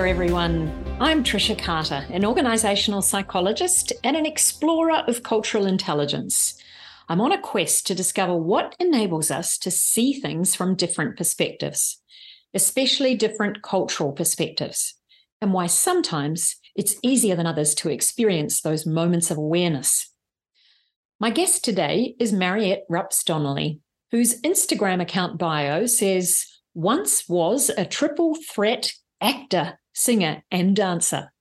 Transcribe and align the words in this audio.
there, 0.00 0.06
everyone. 0.06 0.72
I'm 0.98 1.22
Trisha 1.22 1.58
Carter, 1.58 2.06
an 2.08 2.22
organisational 2.22 3.04
psychologist 3.04 3.92
and 4.02 4.16
an 4.16 4.24
explorer 4.24 5.04
of 5.06 5.22
cultural 5.22 5.66
intelligence. 5.66 6.56
I'm 7.10 7.20
on 7.20 7.32
a 7.32 7.38
quest 7.38 7.86
to 7.86 7.94
discover 7.94 8.34
what 8.34 8.74
enables 8.80 9.30
us 9.30 9.58
to 9.58 9.70
see 9.70 10.14
things 10.14 10.54
from 10.54 10.74
different 10.74 11.18
perspectives, 11.18 12.00
especially 12.54 13.14
different 13.14 13.60
cultural 13.60 14.12
perspectives, 14.12 14.94
and 15.42 15.52
why 15.52 15.66
sometimes 15.66 16.56
it's 16.74 16.96
easier 17.02 17.36
than 17.36 17.46
others 17.46 17.74
to 17.74 17.90
experience 17.90 18.62
those 18.62 18.86
moments 18.86 19.30
of 19.30 19.36
awareness. 19.36 20.10
My 21.18 21.28
guest 21.28 21.62
today 21.62 22.14
is 22.18 22.32
Mariette 22.32 22.86
Rups 22.88 23.22
Donnelly, 23.22 23.80
whose 24.12 24.40
Instagram 24.40 25.02
account 25.02 25.36
bio 25.36 25.84
says, 25.84 26.46
once 26.72 27.28
was 27.28 27.68
a 27.68 27.84
triple 27.84 28.34
threat 28.34 28.92
actor, 29.20 29.78
singer, 29.92 30.42
and 30.50 30.74
dancer. 30.76 31.32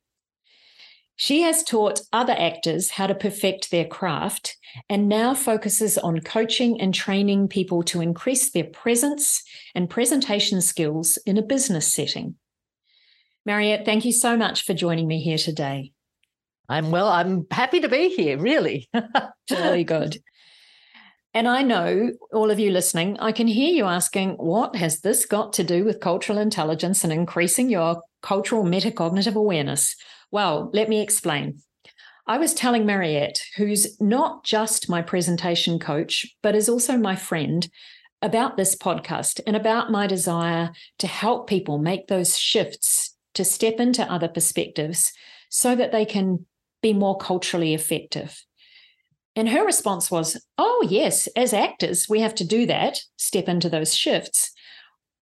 She 1.16 1.42
has 1.42 1.64
taught 1.64 2.00
other 2.14 2.36
actors 2.38 2.92
how 2.92 3.08
to 3.08 3.14
perfect 3.14 3.72
their 3.72 3.86
craft 3.86 4.56
and 4.90 5.10
now 5.10 5.34
focuses 5.34 5.98
on 5.98 6.22
coaching 6.22 6.80
and 6.80 6.94
training 6.94 7.50
people 7.50 7.84
to 7.84 8.00
increase 8.00 8.52
their 8.52 8.64
presence 8.64 9.44
and 9.76 9.90
presentation 9.90 10.62
skills 10.62 11.18
in 11.26 11.38
a 11.38 11.42
business 11.42 11.94
setting. 11.94 12.36
Mariette, 13.46 13.84
thank 13.84 14.06
you 14.06 14.14
so 14.14 14.38
much 14.38 14.64
for 14.64 14.74
joining 14.74 15.08
me 15.08 15.22
here 15.22 15.38
today. 15.38 15.92
I'm 16.70 16.90
well, 16.90 17.10
I'm 17.10 17.48
happy 17.52 17.82
to 17.82 17.90
be 17.90 18.16
here, 18.16 18.38
really. 18.38 18.90
really 19.52 19.84
good. 19.84 20.22
And 21.34 21.48
I 21.48 21.64
know 21.64 22.12
all 22.32 22.50
of 22.50 22.60
you 22.60 22.72
listening, 22.72 23.20
I 23.20 23.34
can 23.34 23.48
hear 23.48 23.74
you 23.74 23.86
asking, 23.86 24.32
what 24.38 24.76
has 24.76 25.02
this 25.02 25.26
got 25.26 25.54
to 25.54 25.64
do 25.64 25.84
with 25.84 26.00
cultural 26.00 26.38
intelligence 26.40 27.04
and 27.04 27.12
increasing 27.12 27.70
your 27.70 28.02
cultural 28.22 28.64
metacognitive 28.64 29.36
awareness? 29.36 29.96
Well, 30.32 30.70
let 30.74 30.90
me 30.90 31.02
explain. 31.02 31.60
I 32.28 32.38
was 32.38 32.54
telling 32.54 32.86
Mariette, 32.86 33.42
who's 33.58 34.00
not 34.00 34.44
just 34.44 34.90
my 34.90 35.02
presentation 35.02 35.80
coach, 35.80 36.26
but 36.44 36.56
is 36.56 36.70
also 36.70 36.98
my 36.98 37.16
friend, 37.16 37.68
about 38.22 38.58
this 38.58 38.76
podcast 38.76 39.40
and 39.48 39.56
about 39.56 39.92
my 39.92 40.06
desire 40.06 40.72
to 40.98 41.08
help 41.08 41.48
people 41.48 41.78
make 41.78 42.08
those 42.08 42.38
shifts 42.38 43.16
to 43.34 43.44
step 43.44 43.80
into 43.80 44.12
other 44.12 44.28
perspectives 44.28 45.14
so 45.50 45.76
that 45.76 45.92
they 45.92 46.06
can 46.06 46.46
be 46.82 46.94
more 46.94 47.18
culturally 47.18 47.74
effective. 47.74 48.44
And 49.36 49.50
her 49.50 49.66
response 49.66 50.12
was, 50.12 50.44
Oh, 50.58 50.86
yes, 50.90 51.28
as 51.36 51.54
actors, 51.54 52.08
we 52.10 52.20
have 52.20 52.36
to 52.36 52.44
do 52.44 52.66
that, 52.66 53.00
step 53.18 53.48
into 53.48 53.70
those 53.70 53.96
shifts 53.96 54.52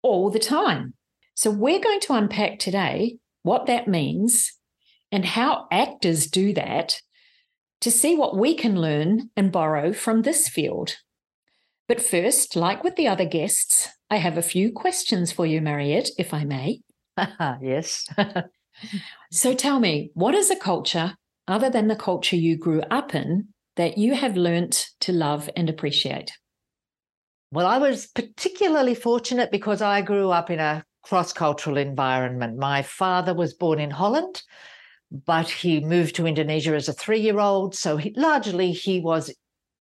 all 0.02 0.30
the 0.30 0.38
time. 0.38 0.94
So 1.34 1.50
we're 1.50 1.80
going 1.80 2.00
to 2.00 2.14
unpack 2.14 2.58
today 2.58 3.18
what 3.42 3.66
that 3.66 3.88
means 3.88 4.52
and 5.10 5.24
how 5.24 5.66
actors 5.70 6.26
do 6.26 6.52
that 6.54 7.00
to 7.80 7.90
see 7.90 8.16
what 8.16 8.36
we 8.36 8.54
can 8.54 8.80
learn 8.80 9.30
and 9.36 9.50
borrow 9.50 9.92
from 9.92 10.22
this 10.22 10.48
field. 10.48 10.96
But 11.88 12.00
first, 12.00 12.54
like 12.56 12.84
with 12.84 12.96
the 12.96 13.08
other 13.08 13.24
guests, 13.24 13.88
I 14.08 14.16
have 14.16 14.38
a 14.38 14.42
few 14.42 14.72
questions 14.72 15.32
for 15.32 15.44
you, 15.44 15.60
Mariette, 15.60 16.10
if 16.16 16.32
I 16.32 16.44
may. 16.44 16.80
yes. 17.60 18.06
so 19.30 19.54
tell 19.54 19.80
me, 19.80 20.10
what 20.14 20.34
is 20.34 20.50
a 20.50 20.56
culture 20.56 21.16
other 21.48 21.68
than 21.68 21.88
the 21.88 21.96
culture 21.96 22.36
you 22.36 22.56
grew 22.56 22.82
up 22.82 23.14
in 23.14 23.48
that 23.76 23.98
you 23.98 24.14
have 24.14 24.36
learnt 24.36 24.90
to 25.00 25.12
love 25.12 25.50
and 25.56 25.68
appreciate? 25.68 26.32
Well, 27.50 27.66
I 27.66 27.78
was 27.78 28.06
particularly 28.06 28.94
fortunate 28.94 29.50
because 29.50 29.82
I 29.82 30.00
grew 30.00 30.30
up 30.30 30.50
in 30.50 30.60
a 30.60 30.84
cross 31.02 31.32
cultural 31.32 31.76
environment. 31.76 32.58
My 32.58 32.82
father 32.82 33.34
was 33.34 33.54
born 33.54 33.78
in 33.78 33.90
Holland, 33.90 34.42
but 35.10 35.48
he 35.48 35.80
moved 35.80 36.16
to 36.16 36.26
Indonesia 36.26 36.74
as 36.74 36.88
a 36.88 36.92
three 36.92 37.20
year 37.20 37.38
old. 37.38 37.74
So 37.74 37.96
he, 37.96 38.12
largely 38.16 38.72
he 38.72 39.00
was 39.00 39.34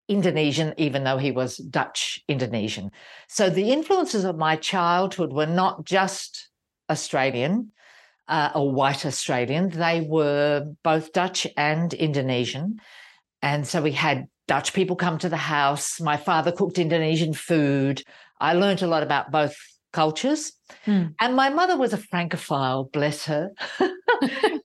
Indonesian, 0.08 0.74
even 0.78 1.04
though 1.04 1.18
he 1.18 1.32
was 1.32 1.58
Dutch 1.58 2.22
Indonesian. 2.28 2.92
So 3.28 3.50
the 3.50 3.72
influences 3.72 4.26
of 4.26 4.38
my 4.38 4.56
childhood 4.56 5.32
were 5.32 5.46
not 5.46 5.86
just 5.86 6.50
Australian 6.90 7.72
uh, 8.32 8.60
white 8.62 9.06
Australian, 9.06 9.70
they 9.70 10.02
were 10.02 10.66
both 10.84 11.12
Dutch 11.12 11.46
and 11.58 11.94
Indonesian. 11.94 12.80
And 13.42 13.68
so 13.68 13.82
we 13.82 13.92
had 13.92 14.28
Dutch 14.48 14.74
people 14.74 14.96
come 14.96 15.18
to 15.20 15.30
the 15.30 15.38
house. 15.38 16.00
My 16.00 16.16
father 16.16 16.52
cooked 16.54 16.80
Indonesian 16.80 17.34
food. 17.34 18.04
I 18.40 18.54
learned 18.54 18.82
a 18.82 18.88
lot 18.88 19.04
about 19.04 19.32
both 19.32 19.56
cultures. 19.92 20.54
Hmm. 20.86 21.08
And 21.20 21.36
my 21.36 21.50
mother 21.50 21.78
was 21.78 21.94
a 21.94 21.98
Francophile, 21.98 22.86
bless 22.86 23.26
her. 23.26 23.52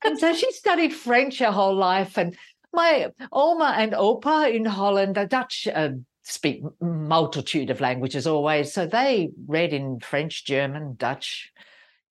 and 0.04 0.18
so 0.18 0.34
she 0.34 0.50
studied 0.52 0.94
French 0.94 1.38
her 1.38 1.50
whole 1.50 1.74
life. 1.74 2.16
And 2.16 2.36
my 2.72 3.10
Oma 3.32 3.74
and 3.76 3.92
Opa 3.92 4.54
in 4.54 4.64
Holland, 4.64 5.16
the 5.16 5.26
Dutch 5.26 5.68
uh, 5.72 5.90
speak 6.22 6.62
multitude 6.80 7.70
of 7.70 7.80
languages 7.80 8.26
always. 8.26 8.72
So 8.72 8.86
they 8.86 9.30
read 9.46 9.72
in 9.72 10.00
French, 10.00 10.44
German, 10.44 10.94
Dutch. 10.96 11.52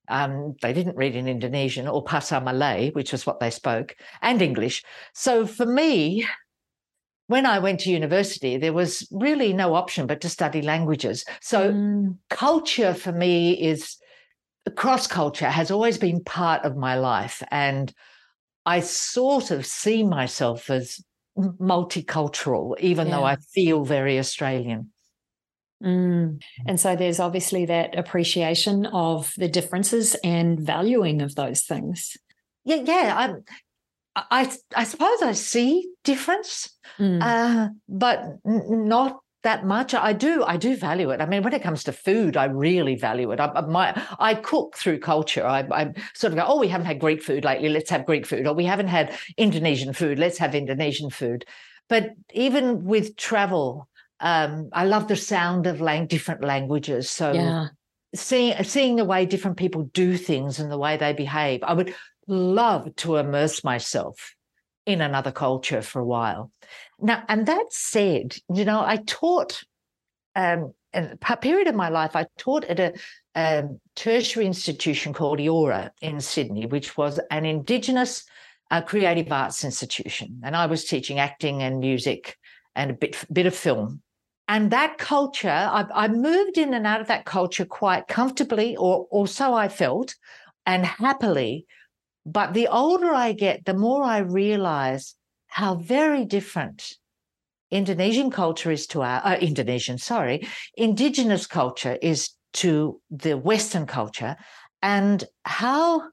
Um, 0.08 0.56
they 0.62 0.72
didn't 0.72 0.98
read 0.98 1.16
in 1.16 1.28
Indonesian 1.28 1.88
or 1.88 2.04
Bahasa 2.04 2.44
Malay, 2.44 2.92
which 2.92 3.12
was 3.12 3.26
what 3.26 3.40
they 3.40 3.50
spoke, 3.50 3.96
and 4.22 4.42
English. 4.42 4.84
So 5.14 5.48
for 5.48 5.66
me, 5.66 6.26
when 7.28 7.46
I 7.46 7.60
went 7.60 7.80
to 7.82 7.92
university, 7.92 8.58
there 8.58 8.74
was 8.74 9.08
really 9.12 9.54
no 9.54 9.74
option 9.74 10.08
but 10.08 10.22
to 10.22 10.30
study 10.30 10.62
languages. 10.62 11.26
So 11.42 11.72
mm. 11.72 12.18
culture 12.30 12.94
for 12.94 13.12
me 13.12 13.54
is 13.54 13.98
cross 14.76 15.08
culture 15.08 15.50
has 15.50 15.72
always 15.72 15.98
been 15.98 16.24
part 16.24 16.64
of 16.64 16.76
my 16.76 16.96
life. 16.98 17.42
And 17.52 17.94
I 18.66 18.80
sort 18.80 19.52
of 19.52 19.66
see 19.66 20.04
myself 20.04 20.70
as 20.70 21.04
multicultural, 21.38 22.80
even 22.80 23.08
yeah. 23.08 23.16
though 23.16 23.24
I 23.24 23.36
feel 23.54 23.86
very 23.86 24.20
Australian. 24.20 24.92
Mm. 25.84 26.42
And 26.66 26.80
so 26.80 26.96
there's 26.96 27.20
obviously 27.20 27.66
that 27.66 27.98
appreciation 27.98 28.86
of 28.88 29.34
the 29.38 29.48
differences 29.48 30.16
and 30.24 30.60
valuing 30.60 31.22
of 31.22 31.36
those 31.36 31.62
things. 31.64 32.18
Yeah, 32.64 32.82
yeah. 32.84 33.14
I'm, 33.16 33.44
I 34.16 34.52
I 34.76 34.84
suppose 34.86 35.22
I 35.22 35.34
see 35.34 35.90
difference, 36.04 36.70
mm. 37.00 37.22
uh, 37.22 37.70
but 37.90 38.20
n- 38.46 38.88
not 38.88 39.20
that 39.44 39.66
much. 39.66 39.94
I 39.94 40.14
do 40.14 40.44
I 40.44 40.58
do 40.58 40.76
value 40.76 41.10
it. 41.12 41.22
I 41.22 41.26
mean, 41.26 41.44
when 41.44 41.54
it 41.54 41.62
comes 41.62 41.84
to 41.84 41.92
food, 41.92 42.38
I 42.38 42.46
really 42.46 42.96
value 42.96 43.32
it. 43.32 43.40
I, 43.40 43.62
my 43.62 44.02
I 44.20 44.36
cook 44.36 44.78
through 44.78 45.00
culture. 45.00 45.46
I, 45.46 45.60
I 45.72 45.94
sort 46.14 46.34
of 46.34 46.40
go, 46.40 46.46
oh, 46.48 46.60
we 46.60 46.68
haven't 46.68 46.88
had 46.88 47.00
Greek 47.00 47.22
food 47.22 47.44
lately. 47.44 47.70
Let's 47.70 47.90
have 47.90 48.06
Greek 48.06 48.26
food, 48.26 48.48
or 48.48 48.54
we 48.54 48.66
haven't 48.66 48.88
had 48.88 49.14
Indonesian 49.38 49.94
food. 49.94 50.18
Let's 50.18 50.38
have 50.38 50.56
Indonesian 50.56 51.10
food. 51.10 51.46
But 51.90 52.12
even 52.34 52.86
with 52.86 53.16
travel, 53.18 53.88
um, 54.20 54.70
I 54.74 54.86
love 54.86 55.08
the 55.08 55.16
sound 55.16 55.68
of 55.68 55.82
lang- 55.82 56.08
different 56.08 56.44
languages. 56.44 57.10
So. 57.10 57.34
Yeah. 57.34 57.68
Seeing, 58.14 58.64
seeing 58.64 58.96
the 58.96 59.04
way 59.04 59.26
different 59.26 59.58
people 59.58 59.90
do 59.92 60.16
things 60.16 60.58
and 60.58 60.72
the 60.72 60.78
way 60.78 60.96
they 60.96 61.12
behave. 61.12 61.62
I 61.64 61.74
would 61.74 61.94
love 62.28 62.96
to 62.98 63.18
immerse 63.18 63.64
myself 63.64 64.36
in 64.86 65.02
another 65.02 65.32
culture 65.32 65.82
for 65.82 66.00
a 66.00 66.06
while. 66.06 66.52
Now, 67.00 67.24
and 67.28 67.48
that 67.48 67.66
said, 67.72 68.36
you 68.54 68.66
know, 68.66 68.82
I 68.82 68.98
taught 68.98 69.64
um, 70.36 70.74
a 70.94 71.38
period 71.38 71.68
of 71.68 71.76
my 71.76 71.90
life, 71.90 72.16
I 72.16 72.28
taught 72.38 72.66
at 72.66 72.80
a 72.80 72.94
um, 73.36 73.80
tertiary 73.96 74.46
institution 74.46 75.14
called 75.14 75.40
Eora 75.40 75.90
in 76.02 76.22
Sydney, 76.22 76.66
which 76.66 76.98
was 76.98 77.20
an 77.32 77.46
Indigenous 77.46 78.24
uh, 78.72 78.82
creative 78.82 79.32
arts 79.32 79.64
institution. 79.64 80.42
And 80.44 80.56
I 80.56 80.68
was 80.68 80.86
teaching 80.86 81.20
acting 81.20 81.62
and 81.62 81.80
music 81.80 82.38
and 82.76 82.92
a 82.92 82.94
bit, 82.94 83.24
bit 83.32 83.46
of 83.46 83.56
film. 83.56 84.02
And 84.48 84.72
that 84.72 84.98
culture, 84.98 85.50
I, 85.50 85.86
I 85.94 86.08
moved 86.08 86.58
in 86.58 86.74
and 86.74 86.86
out 86.86 87.02
of 87.02 87.08
that 87.08 87.26
culture 87.26 87.66
quite 87.66 88.08
comfortably, 88.08 88.76
or, 88.76 89.08
or 89.10 89.28
so 89.28 89.54
I 89.54 89.70
felt, 89.70 90.16
and 90.66 90.86
happily 90.86 91.66
but 92.26 92.54
the 92.54 92.68
older 92.68 93.14
I 93.14 93.34
get, 93.34 93.66
the 93.66 93.74
more 93.74 94.04
I 94.04 94.20
realize 94.20 95.16
how 95.48 95.76
very 95.76 96.26
different 96.26 96.94
Indonesian 97.72 98.32
culture 98.32 98.72
is 98.72 98.88
to 98.88 99.02
our 99.02 99.26
uh, 99.26 99.38
Indonesian, 99.38 99.98
sorry, 99.98 100.48
indigenous 100.76 101.48
culture 101.48 101.98
is 102.02 102.32
to 102.54 103.02
the 103.10 103.38
Western 103.38 103.86
culture, 103.86 104.38
and 104.82 105.24
how 105.44 106.04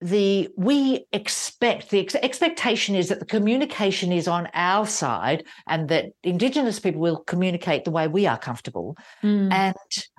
the 0.00 0.48
we 0.58 1.06
expect 1.12 1.88
the 1.88 2.00
ex- 2.00 2.14
expectation 2.16 2.94
is 2.94 3.08
that 3.08 3.18
the 3.18 3.24
communication 3.24 4.12
is 4.12 4.28
on 4.28 4.46
our 4.52 4.86
side 4.86 5.42
and 5.66 5.88
that 5.88 6.06
indigenous 6.22 6.78
people 6.78 7.00
will 7.00 7.24
communicate 7.24 7.84
the 7.84 7.90
way 7.90 8.06
we 8.06 8.26
are 8.26 8.36
comfortable 8.36 8.94
mm. 9.22 9.50
and 9.50 9.74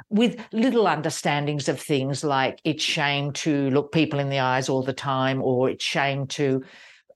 with 0.10 0.40
little 0.52 0.88
understandings 0.88 1.70
of 1.70 1.80
things 1.80 2.24
like 2.24 2.60
it's 2.64 2.84
shame 2.84 3.32
to 3.32 3.70
look 3.70 3.92
people 3.92 4.20
in 4.20 4.30
the 4.30 4.40
eyes 4.40 4.68
all 4.68 4.82
the 4.82 4.94
time 4.94 5.44
or 5.44 5.70
it's 5.70 5.86
shame 5.86 6.26
to 6.26 6.64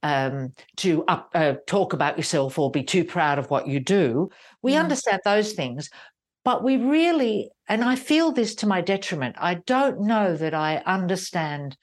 um, 0.04 0.52
to 0.78 1.04
up, 1.08 1.30
uh, 1.34 1.54
talk 1.68 1.94
about 1.94 2.18
yourself 2.18 2.60
or 2.60 2.70
be 2.70 2.84
too 2.84 3.04
proud 3.04 3.40
of 3.40 3.50
what 3.50 3.68
you 3.68 3.80
do 3.80 4.30
we 4.62 4.74
mm. 4.74 4.80
understand 4.80 5.20
those 5.26 5.54
things 5.54 5.90
but 6.46 6.64
we 6.64 6.78
really 6.78 7.50
and 7.68 7.84
i 7.84 7.96
feel 7.96 8.32
this 8.32 8.54
to 8.54 8.68
my 8.68 8.82
detriment 8.82 9.36
i 9.40 9.56
don't 9.56 10.00
know 10.00 10.36
that 10.36 10.54
i 10.54 10.78
understand 10.86 11.76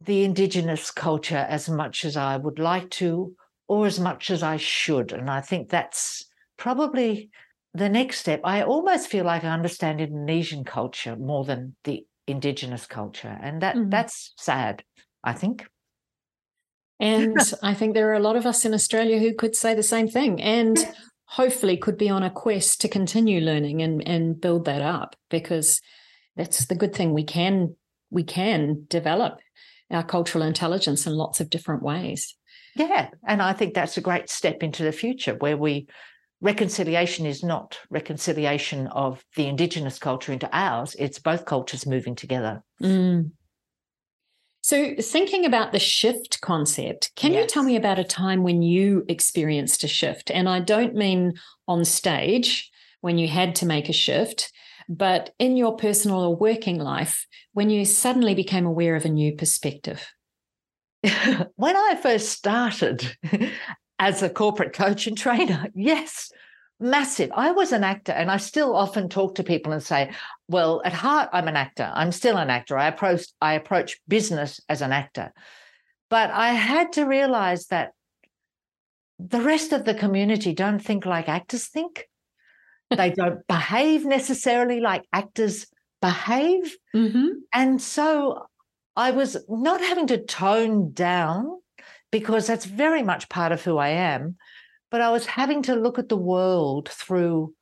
the 0.00 0.24
Indigenous 0.24 0.90
culture 0.90 1.46
as 1.48 1.68
much 1.68 2.04
as 2.04 2.16
I 2.16 2.36
would 2.36 2.58
like 2.58 2.90
to, 2.90 3.34
or 3.66 3.86
as 3.86 3.98
much 3.98 4.30
as 4.30 4.42
I 4.42 4.56
should. 4.56 5.12
And 5.12 5.28
I 5.30 5.40
think 5.40 5.68
that's 5.68 6.24
probably 6.56 7.30
the 7.74 7.88
next 7.88 8.20
step. 8.20 8.40
I 8.44 8.62
almost 8.62 9.08
feel 9.08 9.24
like 9.24 9.44
I 9.44 9.48
understand 9.48 10.00
Indonesian 10.00 10.64
culture 10.64 11.16
more 11.16 11.44
than 11.44 11.76
the 11.84 12.06
Indigenous 12.26 12.86
culture. 12.86 13.38
And 13.42 13.62
that 13.62 13.76
mm. 13.76 13.90
that's 13.90 14.34
sad, 14.36 14.84
I 15.24 15.32
think. 15.32 15.66
And 17.00 17.36
I 17.62 17.74
think 17.74 17.94
there 17.94 18.10
are 18.10 18.14
a 18.14 18.20
lot 18.20 18.36
of 18.36 18.46
us 18.46 18.64
in 18.64 18.74
Australia 18.74 19.18
who 19.18 19.34
could 19.34 19.56
say 19.56 19.74
the 19.74 19.82
same 19.82 20.08
thing 20.08 20.40
and 20.40 20.76
hopefully 21.24 21.76
could 21.76 21.98
be 21.98 22.08
on 22.08 22.22
a 22.22 22.30
quest 22.30 22.80
to 22.80 22.88
continue 22.88 23.40
learning 23.40 23.82
and, 23.82 24.06
and 24.06 24.40
build 24.40 24.64
that 24.64 24.82
up 24.82 25.14
because 25.30 25.80
that's 26.36 26.66
the 26.66 26.74
good 26.74 26.94
thing 26.94 27.12
we 27.12 27.24
can 27.24 27.74
we 28.10 28.22
can 28.22 28.86
develop 28.88 29.38
our 29.90 30.02
cultural 30.02 30.44
intelligence 30.44 31.06
in 31.06 31.14
lots 31.14 31.40
of 31.40 31.50
different 31.50 31.82
ways. 31.82 32.34
Yeah. 32.74 33.08
And 33.26 33.42
I 33.42 33.52
think 33.52 33.74
that's 33.74 33.96
a 33.96 34.02
great 34.02 34.30
step 34.30 34.62
into 34.62 34.82
the 34.82 34.92
future 34.92 35.34
where 35.34 35.56
we 35.56 35.88
reconciliation 36.40 37.26
is 37.26 37.42
not 37.42 37.78
reconciliation 37.90 38.86
of 38.88 39.24
the 39.36 39.46
indigenous 39.46 39.98
culture 39.98 40.32
into 40.32 40.48
ours, 40.52 40.94
it's 40.98 41.18
both 41.18 41.44
cultures 41.44 41.86
moving 41.86 42.14
together. 42.14 42.62
Mm. 42.82 43.32
So, 44.60 44.94
thinking 45.00 45.46
about 45.46 45.72
the 45.72 45.78
shift 45.78 46.40
concept, 46.40 47.12
can 47.16 47.32
yes. 47.32 47.42
you 47.42 47.46
tell 47.46 47.62
me 47.62 47.76
about 47.76 47.98
a 47.98 48.04
time 48.04 48.42
when 48.42 48.60
you 48.60 49.04
experienced 49.08 49.82
a 49.84 49.88
shift? 49.88 50.30
And 50.30 50.48
I 50.48 50.60
don't 50.60 50.94
mean 50.94 51.34
on 51.66 51.84
stage 51.84 52.70
when 53.00 53.18
you 53.18 53.28
had 53.28 53.54
to 53.56 53.66
make 53.66 53.88
a 53.88 53.94
shift, 53.94 54.52
but 54.88 55.34
in 55.38 55.56
your 55.56 55.76
personal 55.76 56.20
or 56.20 56.36
working 56.36 56.78
life 56.78 57.26
when 57.52 57.68
you 57.68 57.84
suddenly 57.84 58.34
became 58.34 58.64
aware 58.64 58.96
of 58.96 59.04
a 59.04 59.10
new 59.10 59.34
perspective. 59.34 60.06
when 61.56 61.76
I 61.76 61.98
first 62.00 62.30
started 62.30 63.16
as 63.98 64.22
a 64.22 64.30
corporate 64.30 64.72
coach 64.72 65.06
and 65.06 65.16
trainer, 65.16 65.66
yes, 65.74 66.30
massive. 66.80 67.30
I 67.34 67.52
was 67.52 67.72
an 67.72 67.84
actor, 67.84 68.12
and 68.12 68.30
I 68.30 68.38
still 68.38 68.74
often 68.74 69.08
talk 69.08 69.34
to 69.36 69.44
people 69.44 69.72
and 69.72 69.82
say, 69.82 70.12
"Well, 70.48 70.80
at 70.84 70.92
heart, 70.92 71.28
I'm 71.32 71.48
an 71.48 71.56
actor. 71.56 71.90
I'm 71.94 72.12
still 72.12 72.36
an 72.36 72.50
actor. 72.50 72.78
I 72.78 72.88
approach 72.88 73.26
I 73.40 73.54
approach 73.54 74.00
business 74.08 74.60
as 74.68 74.82
an 74.82 74.92
actor." 74.92 75.32
But 76.10 76.30
I 76.30 76.54
had 76.54 76.92
to 76.94 77.04
realize 77.04 77.66
that 77.66 77.92
the 79.18 79.40
rest 79.40 79.72
of 79.72 79.84
the 79.84 79.94
community 79.94 80.54
don't 80.54 80.78
think 80.78 81.04
like 81.04 81.28
actors 81.28 81.66
think. 81.66 82.07
They 82.90 83.10
don't 83.10 83.46
behave 83.46 84.04
necessarily 84.04 84.80
like 84.80 85.04
actors 85.12 85.66
behave. 86.00 86.76
Mm-hmm. 86.94 87.28
And 87.52 87.80
so 87.82 88.46
I 88.96 89.10
was 89.10 89.36
not 89.48 89.80
having 89.80 90.06
to 90.08 90.24
tone 90.24 90.92
down 90.92 91.60
because 92.10 92.46
that's 92.46 92.64
very 92.64 93.02
much 93.02 93.28
part 93.28 93.52
of 93.52 93.62
who 93.62 93.78
I 93.78 93.90
am, 93.90 94.36
but 94.90 95.00
I 95.00 95.10
was 95.10 95.26
having 95.26 95.62
to 95.64 95.76
look 95.76 95.98
at 95.98 96.08
the 96.08 96.16
world 96.16 96.88
through 96.88 97.54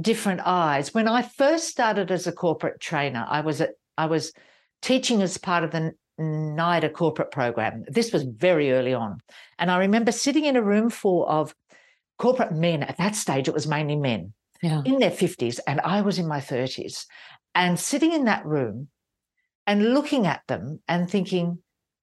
different 0.00 0.42
eyes. 0.44 0.94
When 0.94 1.08
I 1.08 1.22
first 1.22 1.68
started 1.68 2.10
as 2.10 2.26
a 2.26 2.32
corporate 2.32 2.80
trainer, 2.80 3.26
I 3.28 3.40
was 3.40 3.60
at, 3.60 3.70
I 3.96 4.06
was 4.06 4.32
teaching 4.80 5.22
as 5.22 5.38
part 5.38 5.64
of 5.64 5.72
the 5.72 5.92
NIDA 6.20 6.92
corporate 6.92 7.30
program. 7.30 7.84
This 7.88 8.12
was 8.12 8.22
very 8.22 8.72
early 8.72 8.94
on. 8.94 9.20
And 9.58 9.70
I 9.70 9.78
remember 9.78 10.12
sitting 10.12 10.44
in 10.44 10.56
a 10.56 10.62
room 10.62 10.90
full 10.90 11.26
of 11.28 11.54
corporate 12.18 12.52
men. 12.52 12.82
At 12.82 12.98
that 12.98 13.14
stage, 13.14 13.48
it 13.48 13.54
was 13.54 13.66
mainly 13.66 13.96
men 13.96 14.32
yeah. 14.62 14.82
in 14.84 14.98
their 14.98 15.10
50s, 15.10 15.60
and 15.66 15.80
I 15.80 16.02
was 16.02 16.18
in 16.18 16.26
my 16.26 16.40
30s. 16.40 17.06
And 17.54 17.78
sitting 17.78 18.12
in 18.12 18.24
that 18.24 18.44
room 18.44 18.88
and 19.66 19.94
looking 19.94 20.26
at 20.26 20.42
them 20.46 20.80
and 20.86 21.10
thinking, 21.10 21.58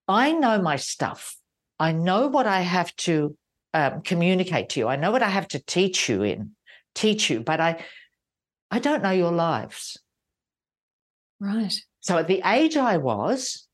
I 0.08 0.32
know 0.32 0.62
my 0.62 0.76
stuff. 0.76 1.38
I 1.80 1.92
know 1.92 2.28
what 2.28 2.48
I 2.48 2.62
have 2.62 2.96
to 2.98 3.38
um, 3.74 4.02
communicate 4.02 4.70
to 4.70 4.80
you. 4.80 4.88
I 4.88 4.96
know 4.96 5.12
what 5.12 5.24
I 5.24 5.30
have 5.30 5.48
to 5.50 5.60
teach 5.60 6.10
you 6.10 6.24
in, 6.24 6.52
teach 6.94 7.30
you, 7.30 7.42
but 7.42 7.60
I, 7.60 7.84
I 8.72 8.80
don't 8.80 9.04
know 9.04 9.12
your 9.12 9.32
lives. 9.32 9.98
Right. 11.40 11.74
So 12.00 12.18
at 12.18 12.28
the 12.28 12.42
age 12.46 12.78
I 12.78 12.98
was, 12.98 13.68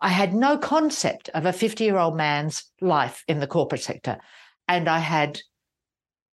I 0.00 0.08
had 0.08 0.34
no 0.34 0.58
concept 0.58 1.30
of 1.30 1.46
a 1.46 1.52
50 1.52 1.84
year 1.84 1.96
old 1.96 2.16
man's 2.16 2.64
life 2.80 3.24
in 3.28 3.38
the 3.38 3.46
corporate 3.46 3.82
sector. 3.82 4.18
And 4.68 4.88
I 4.88 4.98
had 4.98 5.40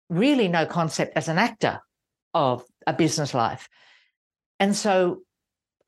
really 0.08 0.49
no 0.49 0.67
concept 0.67 1.17
as 1.17 1.29
an 1.29 1.38
actor 1.38 1.81
of 2.35 2.64
a 2.87 2.93
business 2.93 3.35
life. 3.35 3.69
And 4.61 4.75
so 4.75 5.23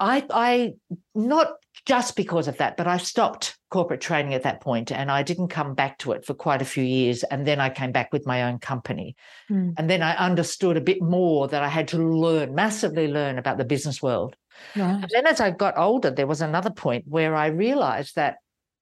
I, 0.01 0.25
I 0.31 0.75
not 1.15 1.55
just 1.87 2.17
because 2.17 2.49
of 2.49 2.59
that, 2.59 2.77
but 2.77 2.87
I 2.87 2.99
stopped 2.99 3.59
corporate 3.71 4.01
training 4.01 4.35
at 4.35 4.43
that 4.45 4.61
point 4.61 4.91
and 4.91 5.11
I 5.11 5.23
didn't 5.23 5.49
come 5.49 5.75
back 5.75 5.99
to 5.99 6.13
it 6.13 6.25
for 6.25 6.35
quite 6.35 6.63
a 6.63 6.67
few 6.67 6.85
years. 6.85 7.23
And 7.25 7.47
then 7.47 7.61
I 7.61 7.71
came 7.71 7.93
back 7.93 8.13
with 8.13 8.27
my 8.27 8.45
own 8.45 8.59
company. 8.59 9.17
Mm. 9.51 9.75
And 9.77 9.91
then 9.91 10.03
I 10.03 10.15
understood 10.17 10.77
a 10.77 10.83
bit 10.83 11.03
more 11.03 11.49
that 11.49 11.63
I 11.63 11.69
had 11.69 11.89
to 11.89 11.99
learn, 11.99 12.55
massively 12.55 13.09
learn 13.09 13.39
about 13.39 13.59
the 13.59 13.65
business 13.65 14.03
world. 14.03 14.37
Right. 14.77 15.03
And 15.03 15.11
then 15.11 15.27
as 15.27 15.41
I 15.41 15.51
got 15.51 15.79
older, 15.79 16.11
there 16.11 16.27
was 16.27 16.41
another 16.41 16.71
point 16.71 17.05
where 17.07 17.35
I 17.35 17.47
realized 17.47 18.17
that 18.17 18.37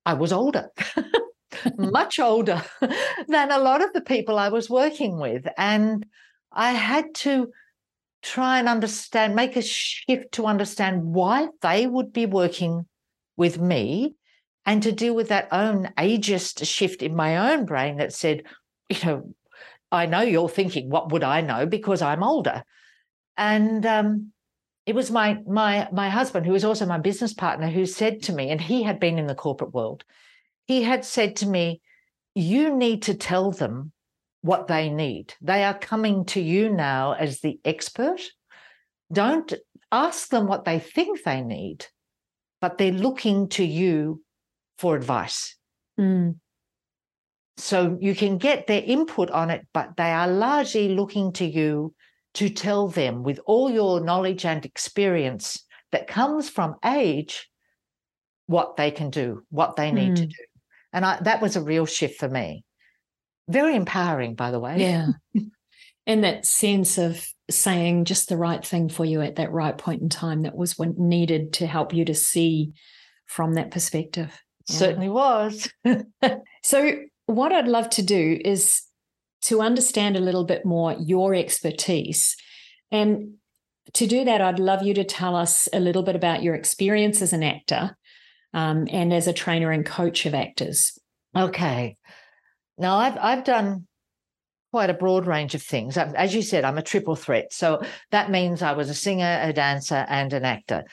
I 0.04 0.14
was 0.14 0.32
older. 0.32 0.70
much 1.78 2.18
older 2.18 2.62
than 3.28 3.50
a 3.50 3.58
lot 3.58 3.82
of 3.82 3.92
the 3.92 4.00
people 4.00 4.38
I 4.38 4.48
was 4.48 4.70
working 4.70 5.18
with. 5.18 5.46
And 5.56 6.06
I 6.52 6.72
had 6.72 7.14
to 7.16 7.50
try 8.22 8.58
and 8.58 8.68
understand, 8.68 9.34
make 9.34 9.56
a 9.56 9.62
shift 9.62 10.32
to 10.32 10.46
understand 10.46 11.04
why 11.04 11.48
they 11.62 11.86
would 11.86 12.12
be 12.12 12.26
working 12.26 12.86
with 13.36 13.58
me 13.58 14.14
and 14.64 14.82
to 14.82 14.92
deal 14.92 15.14
with 15.14 15.28
that 15.28 15.48
own 15.52 15.92
ageist 15.96 16.66
shift 16.66 17.02
in 17.02 17.14
my 17.14 17.52
own 17.52 17.64
brain 17.64 17.98
that 17.98 18.12
said, 18.12 18.42
you 18.88 18.98
know, 19.04 19.34
I 19.92 20.06
know 20.06 20.22
you're 20.22 20.48
thinking, 20.48 20.90
what 20.90 21.12
would 21.12 21.22
I 21.22 21.40
know? 21.40 21.66
Because 21.66 22.02
I'm 22.02 22.24
older. 22.24 22.64
And 23.36 23.86
um, 23.86 24.32
it 24.86 24.94
was 24.94 25.10
my 25.10 25.38
my 25.46 25.88
my 25.92 26.08
husband, 26.08 26.46
who 26.46 26.52
was 26.52 26.64
also 26.64 26.86
my 26.86 26.98
business 26.98 27.34
partner, 27.34 27.68
who 27.68 27.86
said 27.86 28.22
to 28.24 28.32
me, 28.32 28.50
and 28.50 28.60
he 28.60 28.82
had 28.82 28.98
been 28.98 29.18
in 29.18 29.26
the 29.26 29.34
corporate 29.34 29.74
world, 29.74 30.04
he 30.66 30.82
had 30.82 31.04
said 31.04 31.36
to 31.36 31.46
me, 31.46 31.80
You 32.34 32.74
need 32.74 33.02
to 33.02 33.14
tell 33.14 33.50
them 33.50 33.92
what 34.42 34.68
they 34.68 34.90
need. 34.90 35.34
They 35.40 35.64
are 35.64 35.78
coming 35.78 36.24
to 36.26 36.40
you 36.40 36.70
now 36.70 37.12
as 37.12 37.40
the 37.40 37.58
expert. 37.64 38.20
Don't 39.12 39.52
ask 39.90 40.28
them 40.28 40.46
what 40.46 40.64
they 40.64 40.78
think 40.78 41.22
they 41.22 41.40
need, 41.40 41.86
but 42.60 42.78
they're 42.78 42.92
looking 42.92 43.48
to 43.50 43.64
you 43.64 44.22
for 44.78 44.96
advice. 44.96 45.56
Mm. 45.98 46.36
So 47.56 47.96
you 48.00 48.14
can 48.14 48.38
get 48.38 48.66
their 48.66 48.82
input 48.82 49.30
on 49.30 49.50
it, 49.50 49.66
but 49.72 49.96
they 49.96 50.10
are 50.10 50.28
largely 50.28 50.90
looking 50.90 51.32
to 51.34 51.46
you 51.46 51.94
to 52.34 52.50
tell 52.50 52.88
them 52.88 53.22
with 53.22 53.40
all 53.46 53.70
your 53.70 54.00
knowledge 54.00 54.44
and 54.44 54.64
experience 54.64 55.64
that 55.92 56.06
comes 56.06 56.50
from 56.50 56.74
age 56.84 57.48
what 58.46 58.76
they 58.76 58.90
can 58.90 59.10
do, 59.10 59.42
what 59.48 59.76
they 59.76 59.90
need 59.90 60.12
mm. 60.12 60.16
to 60.16 60.26
do. 60.26 60.34
And 60.92 61.04
I, 61.04 61.18
that 61.22 61.42
was 61.42 61.56
a 61.56 61.62
real 61.62 61.86
shift 61.86 62.18
for 62.18 62.28
me. 62.28 62.64
Very 63.48 63.76
empowering, 63.76 64.34
by 64.34 64.50
the 64.50 64.60
way. 64.60 64.80
Yeah. 64.80 65.08
and 66.06 66.24
that 66.24 66.46
sense 66.46 66.98
of 66.98 67.26
saying 67.50 68.04
just 68.04 68.28
the 68.28 68.36
right 68.36 68.64
thing 68.64 68.88
for 68.88 69.04
you 69.04 69.20
at 69.20 69.36
that 69.36 69.52
right 69.52 69.76
point 69.76 70.02
in 70.02 70.08
time 70.08 70.42
that 70.42 70.56
was 70.56 70.78
what 70.78 70.98
needed 70.98 71.52
to 71.54 71.66
help 71.66 71.94
you 71.94 72.04
to 72.04 72.14
see 72.14 72.72
from 73.26 73.54
that 73.54 73.70
perspective. 73.70 74.40
Yeah. 74.68 74.76
Certainly 74.76 75.08
was. 75.10 75.70
so, 76.62 76.92
what 77.26 77.52
I'd 77.52 77.68
love 77.68 77.90
to 77.90 78.02
do 78.02 78.40
is 78.44 78.82
to 79.42 79.60
understand 79.60 80.16
a 80.16 80.20
little 80.20 80.44
bit 80.44 80.64
more 80.64 80.96
your 80.98 81.34
expertise. 81.34 82.36
And 82.90 83.34
to 83.94 84.06
do 84.06 84.24
that, 84.24 84.40
I'd 84.40 84.58
love 84.58 84.82
you 84.82 84.94
to 84.94 85.04
tell 85.04 85.36
us 85.36 85.68
a 85.72 85.80
little 85.80 86.02
bit 86.02 86.16
about 86.16 86.42
your 86.42 86.54
experience 86.54 87.22
as 87.22 87.32
an 87.32 87.42
actor 87.42 87.96
um, 88.56 88.88
and 88.90 89.12
as 89.12 89.28
a 89.28 89.34
trainer 89.34 89.70
and 89.70 89.84
coach 89.84 90.24
of 90.24 90.34
actors? 90.34 90.98
Okay. 91.36 91.98
Now, 92.78 92.96
I've, 92.96 93.18
I've 93.18 93.44
done 93.44 93.86
quite 94.72 94.88
a 94.88 94.94
broad 94.94 95.26
range 95.26 95.54
of 95.54 95.62
things. 95.62 95.98
As 95.98 96.34
you 96.34 96.40
said, 96.40 96.64
I'm 96.64 96.78
a 96.78 96.82
triple 96.82 97.16
threat. 97.16 97.52
So 97.52 97.82
that 98.10 98.30
means 98.30 98.62
I 98.62 98.72
was 98.72 98.88
a 98.88 98.94
singer, 98.94 99.40
a 99.42 99.52
dancer, 99.52 100.06
and 100.08 100.32
an 100.32 100.46
actor. 100.46 100.84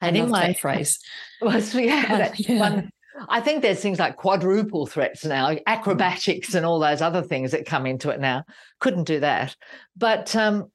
And 0.00 0.16
in 0.16 0.30
my 0.30 0.52
phrase, 0.60 1.00
was, 1.42 1.74
yeah, 1.74 2.32
yeah. 2.36 2.60
One, 2.60 2.90
I 3.28 3.40
think 3.40 3.62
there's 3.62 3.80
things 3.80 3.98
like 3.98 4.16
quadruple 4.16 4.86
threats 4.86 5.24
now, 5.24 5.56
acrobatics, 5.66 6.54
and 6.54 6.64
all 6.64 6.78
those 6.78 7.02
other 7.02 7.22
things 7.22 7.50
that 7.50 7.66
come 7.66 7.86
into 7.86 8.10
it 8.10 8.20
now. 8.20 8.44
Couldn't 8.78 9.04
do 9.04 9.20
that, 9.20 9.56
but 9.96 10.34
um, 10.36 10.70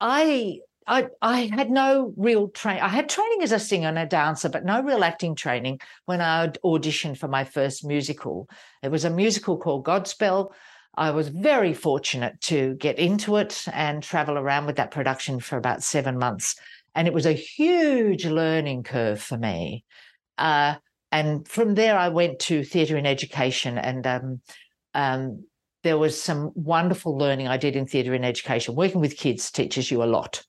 I 0.00 0.58
I, 0.86 1.08
I 1.22 1.46
had 1.46 1.70
no 1.70 2.12
real 2.16 2.48
train. 2.48 2.80
I 2.80 2.88
had 2.88 3.08
training 3.08 3.42
as 3.42 3.52
a 3.52 3.58
singer 3.58 3.88
and 3.88 3.98
a 3.98 4.06
dancer, 4.06 4.48
but 4.48 4.64
no 4.64 4.82
real 4.82 5.04
acting 5.04 5.34
training 5.34 5.80
when 6.04 6.20
I 6.20 6.48
auditioned 6.64 7.18
for 7.18 7.28
my 7.28 7.44
first 7.44 7.84
musical. 7.84 8.48
It 8.82 8.90
was 8.90 9.04
a 9.04 9.10
musical 9.10 9.58
called 9.58 9.84
Godspell. 9.86 10.52
I 10.96 11.10
was 11.10 11.28
very 11.28 11.74
fortunate 11.74 12.40
to 12.42 12.74
get 12.74 12.98
into 12.98 13.36
it 13.36 13.64
and 13.72 14.02
travel 14.02 14.38
around 14.38 14.66
with 14.66 14.76
that 14.76 14.90
production 14.90 15.40
for 15.40 15.56
about 15.56 15.82
seven 15.82 16.18
months. 16.18 16.56
And 16.94 17.08
it 17.08 17.14
was 17.14 17.26
a 17.26 17.32
huge 17.32 18.26
learning 18.26 18.84
curve 18.84 19.20
for 19.20 19.38
me 19.38 19.84
Uh, 20.38 20.74
and 21.12 21.46
from 21.46 21.74
there, 21.74 21.96
I 21.96 22.08
went 22.08 22.40
to 22.40 22.64
theatre 22.64 22.96
in 22.96 23.06
education, 23.06 23.78
and 23.78 24.06
um, 24.06 24.40
um, 24.94 25.44
there 25.84 25.98
was 25.98 26.20
some 26.20 26.50
wonderful 26.54 27.16
learning 27.16 27.46
I 27.46 27.56
did 27.56 27.76
in 27.76 27.86
theatre 27.86 28.14
in 28.14 28.24
education. 28.24 28.74
Working 28.74 29.00
with 29.00 29.16
kids 29.16 29.50
teaches 29.50 29.90
you 29.90 30.02
a 30.02 30.06
lot. 30.06 30.44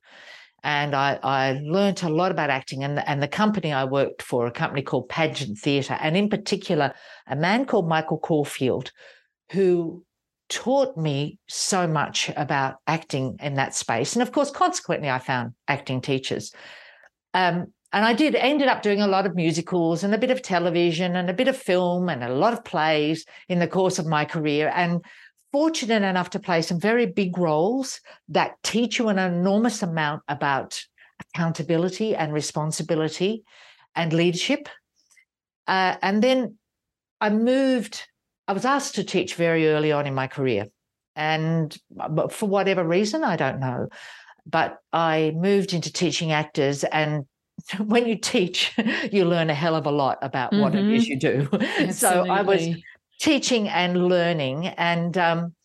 And 0.65 0.95
I, 0.95 1.19
I 1.21 1.61
learned 1.63 2.01
a 2.01 2.09
lot 2.09 2.31
about 2.31 2.49
acting. 2.49 2.83
And 2.83 2.97
the, 2.97 3.07
and 3.07 3.21
the 3.21 3.27
company 3.27 3.71
I 3.71 3.85
worked 3.85 4.23
for, 4.23 4.47
a 4.47 4.51
company 4.51 4.81
called 4.81 5.07
Pageant 5.07 5.59
Theatre, 5.59 5.95
and 6.01 6.17
in 6.17 6.27
particular, 6.27 6.93
a 7.27 7.35
man 7.35 7.65
called 7.65 7.87
Michael 7.87 8.17
Caulfield, 8.17 8.91
who 9.51 10.03
taught 10.49 10.97
me 10.97 11.37
so 11.47 11.85
much 11.85 12.31
about 12.35 12.77
acting 12.87 13.37
in 13.41 13.53
that 13.55 13.75
space. 13.75 14.15
And 14.15 14.23
of 14.23 14.31
course, 14.31 14.49
consequently, 14.49 15.09
I 15.09 15.19
found 15.19 15.53
acting 15.67 16.01
teachers. 16.01 16.51
Um, 17.35 17.67
and 17.93 18.03
I 18.03 18.13
did 18.13 18.33
ended 18.35 18.67
up 18.67 18.81
doing 18.81 19.01
a 19.01 19.07
lot 19.07 19.27
of 19.27 19.35
musicals 19.35 20.03
and 20.03 20.13
a 20.15 20.17
bit 20.17 20.31
of 20.31 20.41
television 20.41 21.15
and 21.15 21.29
a 21.29 21.33
bit 21.33 21.47
of 21.47 21.55
film 21.55 22.09
and 22.09 22.23
a 22.23 22.33
lot 22.33 22.53
of 22.53 22.65
plays 22.65 23.23
in 23.47 23.59
the 23.59 23.67
course 23.67 23.99
of 23.99 24.07
my 24.07 24.25
career. 24.25 24.71
And 24.73 25.05
fortunate 25.55 26.03
enough 26.03 26.31
to 26.31 26.37
play 26.37 26.61
some 26.61 26.77
very 26.77 27.05
big 27.05 27.37
roles 27.37 28.01
that 28.27 28.61
teach 28.61 28.99
you 28.99 29.07
an 29.07 29.17
enormous 29.17 29.81
amount 29.81 30.21
about 30.27 30.83
accountability 31.29 32.13
and 32.13 32.33
responsibility 32.33 33.41
and 33.95 34.11
leadership. 34.11 34.67
Uh, 35.65 35.95
and 36.01 36.21
then 36.21 36.57
I 37.21 37.29
moved 37.29 38.05
I 38.49 38.51
was 38.51 38.65
asked 38.65 38.95
to 38.95 39.05
teach 39.05 39.35
very 39.35 39.69
early 39.69 39.93
on 39.93 40.05
in 40.05 40.13
my 40.13 40.27
career. 40.27 40.65
And 41.15 41.73
for 42.29 42.49
whatever 42.49 42.83
reason, 42.83 43.23
I 43.23 43.37
don't 43.37 43.61
know. 43.61 43.87
But 44.45 44.79
I 44.91 45.31
moved 45.37 45.71
into 45.71 45.89
teaching 45.89 46.33
actors. 46.33 46.83
And 46.83 47.27
when 47.77 48.07
you 48.07 48.17
teach, 48.17 48.73
you 49.09 49.23
learn 49.23 49.49
a 49.49 49.55
hell 49.55 49.77
of 49.77 49.85
a 49.85 49.91
lot 49.91 50.17
about 50.21 50.51
mm-hmm. 50.51 50.61
what 50.61 50.75
it 50.75 50.85
is 50.85 51.07
mm-hmm. 51.07 51.11
you 51.11 51.87
do. 51.87 51.91
so 51.93 52.27
I 52.29 52.41
was 52.41 52.67
teaching 53.19 53.67
and 53.67 54.07
learning. 54.07 54.67
And 54.67 55.17
um, 55.17 55.55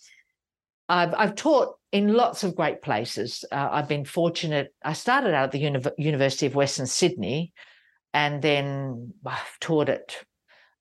I've, 0.89 1.15
I've 1.15 1.35
taught 1.35 1.77
in 1.93 2.15
lots 2.15 2.45
of 2.45 2.55
great 2.55 2.83
places. 2.83 3.45
Uh, 3.51 3.69
I've 3.71 3.89
been 3.89 4.05
fortunate. 4.05 4.75
I 4.85 4.93
started 4.93 5.35
out 5.35 5.45
at 5.45 5.53
the 5.53 5.59
Uni- 5.59 5.83
University 5.99 6.47
of 6.47 6.55
Western 6.55 6.87
Sydney 6.87 7.53
and 8.13 8.43
then 8.43 9.13
I've 9.25 9.59
taught 9.61 9.89
at 9.89 10.17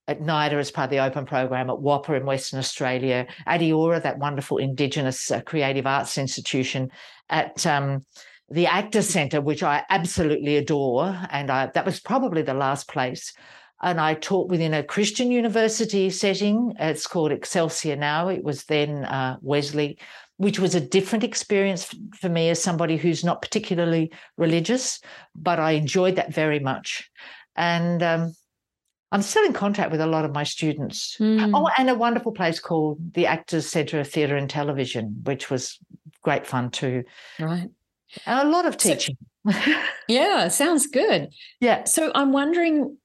at 0.07 0.21
NIDA 0.21 0.53
as 0.53 0.71
part 0.71 0.85
of 0.85 0.89
the 0.89 1.03
open 1.03 1.23
program, 1.27 1.69
at 1.69 1.75
WAAPA 1.75 2.17
in 2.17 2.25
Western 2.25 2.57
Australia, 2.57 3.27
at 3.45 3.61
Eora, 3.61 4.01
that 4.01 4.17
wonderful 4.17 4.57
Indigenous 4.57 5.29
uh, 5.29 5.39
creative 5.41 5.85
arts 5.85 6.17
institution, 6.17 6.89
at 7.29 7.63
um, 7.67 8.03
the 8.49 8.65
Actors 8.65 9.07
Centre, 9.07 9.39
which 9.39 9.61
I 9.61 9.83
absolutely 9.87 10.57
adore. 10.57 11.15
And 11.29 11.51
I, 11.51 11.67
that 11.75 11.85
was 11.85 11.99
probably 11.99 12.41
the 12.41 12.55
last 12.55 12.87
place. 12.87 13.33
And 13.81 13.99
I 13.99 14.13
taught 14.13 14.49
within 14.49 14.73
a 14.73 14.83
Christian 14.83 15.31
university 15.31 16.09
setting. 16.09 16.73
It's 16.79 17.07
called 17.07 17.31
Excelsia 17.31 17.97
now. 17.97 18.27
It 18.27 18.43
was 18.43 18.65
then 18.65 19.05
uh, 19.05 19.37
Wesley, 19.41 19.97
which 20.37 20.59
was 20.59 20.75
a 20.75 20.81
different 20.81 21.23
experience 21.23 21.93
for 22.15 22.29
me 22.29 22.49
as 22.49 22.61
somebody 22.61 22.97
who's 22.97 23.23
not 23.23 23.41
particularly 23.41 24.11
religious, 24.37 24.99
but 25.35 25.59
I 25.59 25.71
enjoyed 25.71 26.15
that 26.17 26.33
very 26.33 26.59
much. 26.59 27.09
And 27.55 28.03
um, 28.03 28.33
I'm 29.11 29.21
still 29.21 29.45
in 29.45 29.53
contact 29.53 29.91
with 29.91 30.01
a 30.01 30.07
lot 30.07 30.25
of 30.25 30.33
my 30.33 30.43
students. 30.43 31.17
Mm. 31.19 31.51
Oh, 31.53 31.69
and 31.77 31.89
a 31.89 31.95
wonderful 31.95 32.31
place 32.31 32.59
called 32.59 33.13
the 33.13 33.25
Actors 33.25 33.67
Centre 33.67 33.99
of 33.99 34.07
Theatre 34.07 34.35
and 34.37 34.49
Television, 34.49 35.21
which 35.23 35.49
was 35.49 35.79
great 36.21 36.45
fun 36.45 36.69
too. 36.69 37.03
Right. 37.39 37.69
And 38.25 38.47
a 38.47 38.51
lot 38.51 38.65
of 38.65 38.77
teaching. 38.77 39.17
So, 39.49 39.73
yeah, 40.07 40.47
sounds 40.47 40.87
good. 40.87 41.29
Yeah. 41.59 41.85
So 41.85 42.11
I'm 42.13 42.31
wondering 42.31 42.97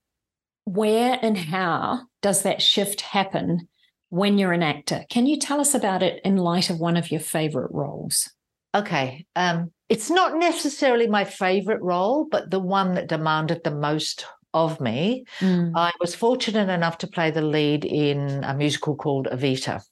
where 0.65 1.19
and 1.21 1.37
how 1.37 2.03
does 2.23 2.43
that 2.43 2.63
shift 2.63 3.01
happen 3.01 3.69
when 4.09 4.39
you're 4.39 4.53
an 4.53 4.63
actor? 4.63 5.05
Can 5.11 5.27
you 5.27 5.39
tell 5.39 5.61
us 5.61 5.75
about 5.75 6.03
it 6.03 6.21
in 6.25 6.37
light 6.37 6.71
of 6.71 6.81
one 6.81 6.97
of 6.97 7.11
your 7.11 7.21
favorite 7.21 7.71
roles? 7.73 8.31
Okay. 8.75 9.27
Um, 9.37 9.73
it's 9.89 10.11
not 10.11 10.37
necessarily 10.37 11.07
my 11.07 11.25
favorite 11.25 11.83
role, 11.83 12.27
but 12.31 12.51
the 12.51 12.61
one 12.61 12.95
that 12.95 13.09
demanded 13.09 13.63
the 13.63 13.71
most 13.71 14.27
of 14.53 14.81
me. 14.81 15.25
Mm. 15.41 15.73
I 15.75 15.93
was 16.01 16.15
fortunate 16.15 16.69
enough 16.69 16.99
to 16.99 17.07
play 17.07 17.31
the 17.31 17.43
lead 17.43 17.85
in 17.85 18.43
a 18.45 18.55
musical 18.55 18.97
called 18.97 19.29
Evita 19.31 19.83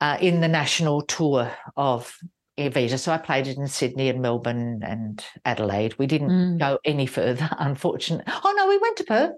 uh, 0.00 0.18
in 0.20 0.40
the 0.40 0.48
national 0.48 1.02
tour 1.02 1.52
of 1.76 2.16
Evita. 2.58 2.98
So 2.98 3.12
I 3.12 3.18
played 3.18 3.46
it 3.46 3.58
in 3.58 3.68
Sydney 3.68 4.08
and 4.08 4.22
Melbourne 4.22 4.80
and 4.82 5.22
Adelaide. 5.44 5.98
We 5.98 6.06
didn't 6.06 6.30
mm. 6.30 6.58
go 6.58 6.78
any 6.84 7.06
further, 7.06 7.48
unfortunately. 7.58 8.32
Oh, 8.44 8.54
no, 8.56 8.66
we 8.68 8.78
went 8.78 8.96
to 8.98 9.04
Perth. 9.04 9.32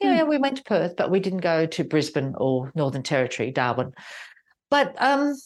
Yeah, 0.00 0.22
mm. 0.22 0.28
we 0.28 0.38
went 0.38 0.56
to 0.56 0.64
Perth, 0.64 0.96
but 0.96 1.10
we 1.10 1.20
didn't 1.20 1.40
go 1.40 1.66
to 1.66 1.84
Brisbane 1.84 2.34
or 2.36 2.72
Northern 2.74 3.04
Territory, 3.04 3.52
Darwin. 3.52 3.92
But 4.70 4.94
um, 4.98 5.36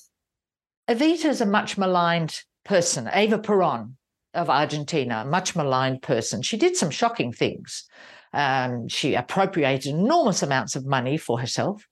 Evita 0.89 1.27
is 1.27 1.43
a 1.43 1.47
much 1.47 1.77
maligned 1.77 2.41
person. 2.65 3.11
Eva 3.15 3.39
Peron 3.39 3.97
of 4.33 4.49
Argentina, 4.49 5.23
a 5.25 5.29
much 5.29 5.55
maligned 5.55 6.01
person. 6.01 6.41
She 6.41 6.57
did 6.57 6.77
some 6.77 6.91
shocking 6.91 7.33
things. 7.33 7.85
Um, 8.33 8.89
she 8.89 9.15
appropriated 9.15 9.93
enormous 9.93 10.43
amounts 10.43 10.77
of 10.77 10.87
money 10.87 11.17
for 11.17 11.41
herself, 11.41 11.87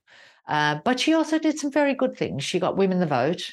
uh, 0.49 0.78
but 0.85 1.00
she 1.00 1.14
also 1.14 1.38
did 1.38 1.59
some 1.59 1.73
very 1.73 1.95
good 1.95 2.16
things. 2.16 2.45
She 2.45 2.59
got 2.59 2.76
women 2.76 3.00
the 3.00 3.07
vote. 3.07 3.52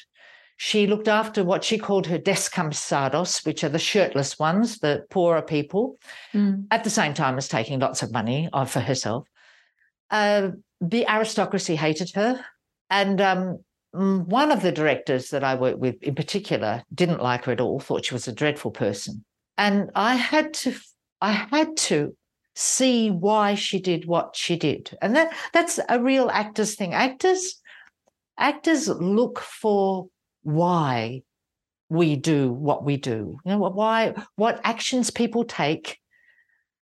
She 0.56 0.86
looked 0.86 1.08
after 1.08 1.42
what 1.44 1.64
she 1.64 1.78
called 1.78 2.06
her 2.06 2.18
descamisados, 2.18 3.44
which 3.44 3.64
are 3.64 3.68
the 3.68 3.78
shirtless 3.78 4.38
ones, 4.38 4.78
the 4.78 5.04
poorer 5.10 5.42
people, 5.42 5.98
mm. 6.32 6.66
at 6.70 6.84
the 6.84 6.90
same 6.90 7.12
time 7.12 7.36
as 7.36 7.48
taking 7.48 7.80
lots 7.80 8.02
of 8.02 8.12
money 8.12 8.48
for 8.66 8.80
herself. 8.80 9.26
Uh, 10.10 10.50
the 10.80 11.06
aristocracy 11.08 11.74
hated 11.76 12.12
her. 12.14 12.44
And 12.88 13.20
um, 13.20 13.64
one 13.92 14.52
of 14.52 14.62
the 14.62 14.72
directors 14.72 15.30
that 15.30 15.42
I 15.42 15.54
worked 15.56 15.78
with 15.78 16.02
in 16.02 16.14
particular 16.14 16.84
didn't 16.94 17.22
like 17.22 17.44
her 17.44 17.52
at 17.52 17.60
all, 17.60 17.80
thought 17.80 18.04
she 18.04 18.14
was 18.14 18.28
a 18.28 18.32
dreadful 18.32 18.70
person. 18.70 19.24
And 19.58 19.90
I 19.94 20.14
had 20.14 20.54
to, 20.54 20.74
I 21.20 21.32
had 21.32 21.76
to 21.76 22.16
see 22.54 23.10
why 23.10 23.54
she 23.54 23.80
did 23.80 24.06
what 24.06 24.36
she 24.36 24.56
did. 24.56 24.96
And 25.02 25.16
that 25.16 25.34
that's 25.52 25.80
a 25.88 26.00
real 26.00 26.30
actors 26.30 26.76
thing. 26.76 26.94
Actors, 26.94 27.60
actors 28.38 28.88
look 28.88 29.40
for 29.40 30.08
why 30.44 31.22
we 31.88 32.16
do 32.16 32.52
what 32.52 32.84
we 32.84 32.96
do. 32.96 33.38
You 33.44 33.52
know, 33.52 33.58
why 33.58 34.14
what 34.36 34.60
actions 34.64 35.10
people 35.10 35.44
take, 35.44 35.98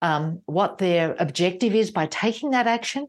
um, 0.02 0.40
what 0.46 0.78
their 0.78 1.16
objective 1.18 1.74
is 1.74 1.90
by 1.90 2.06
taking 2.06 2.50
that 2.50 2.66
action, 2.66 3.06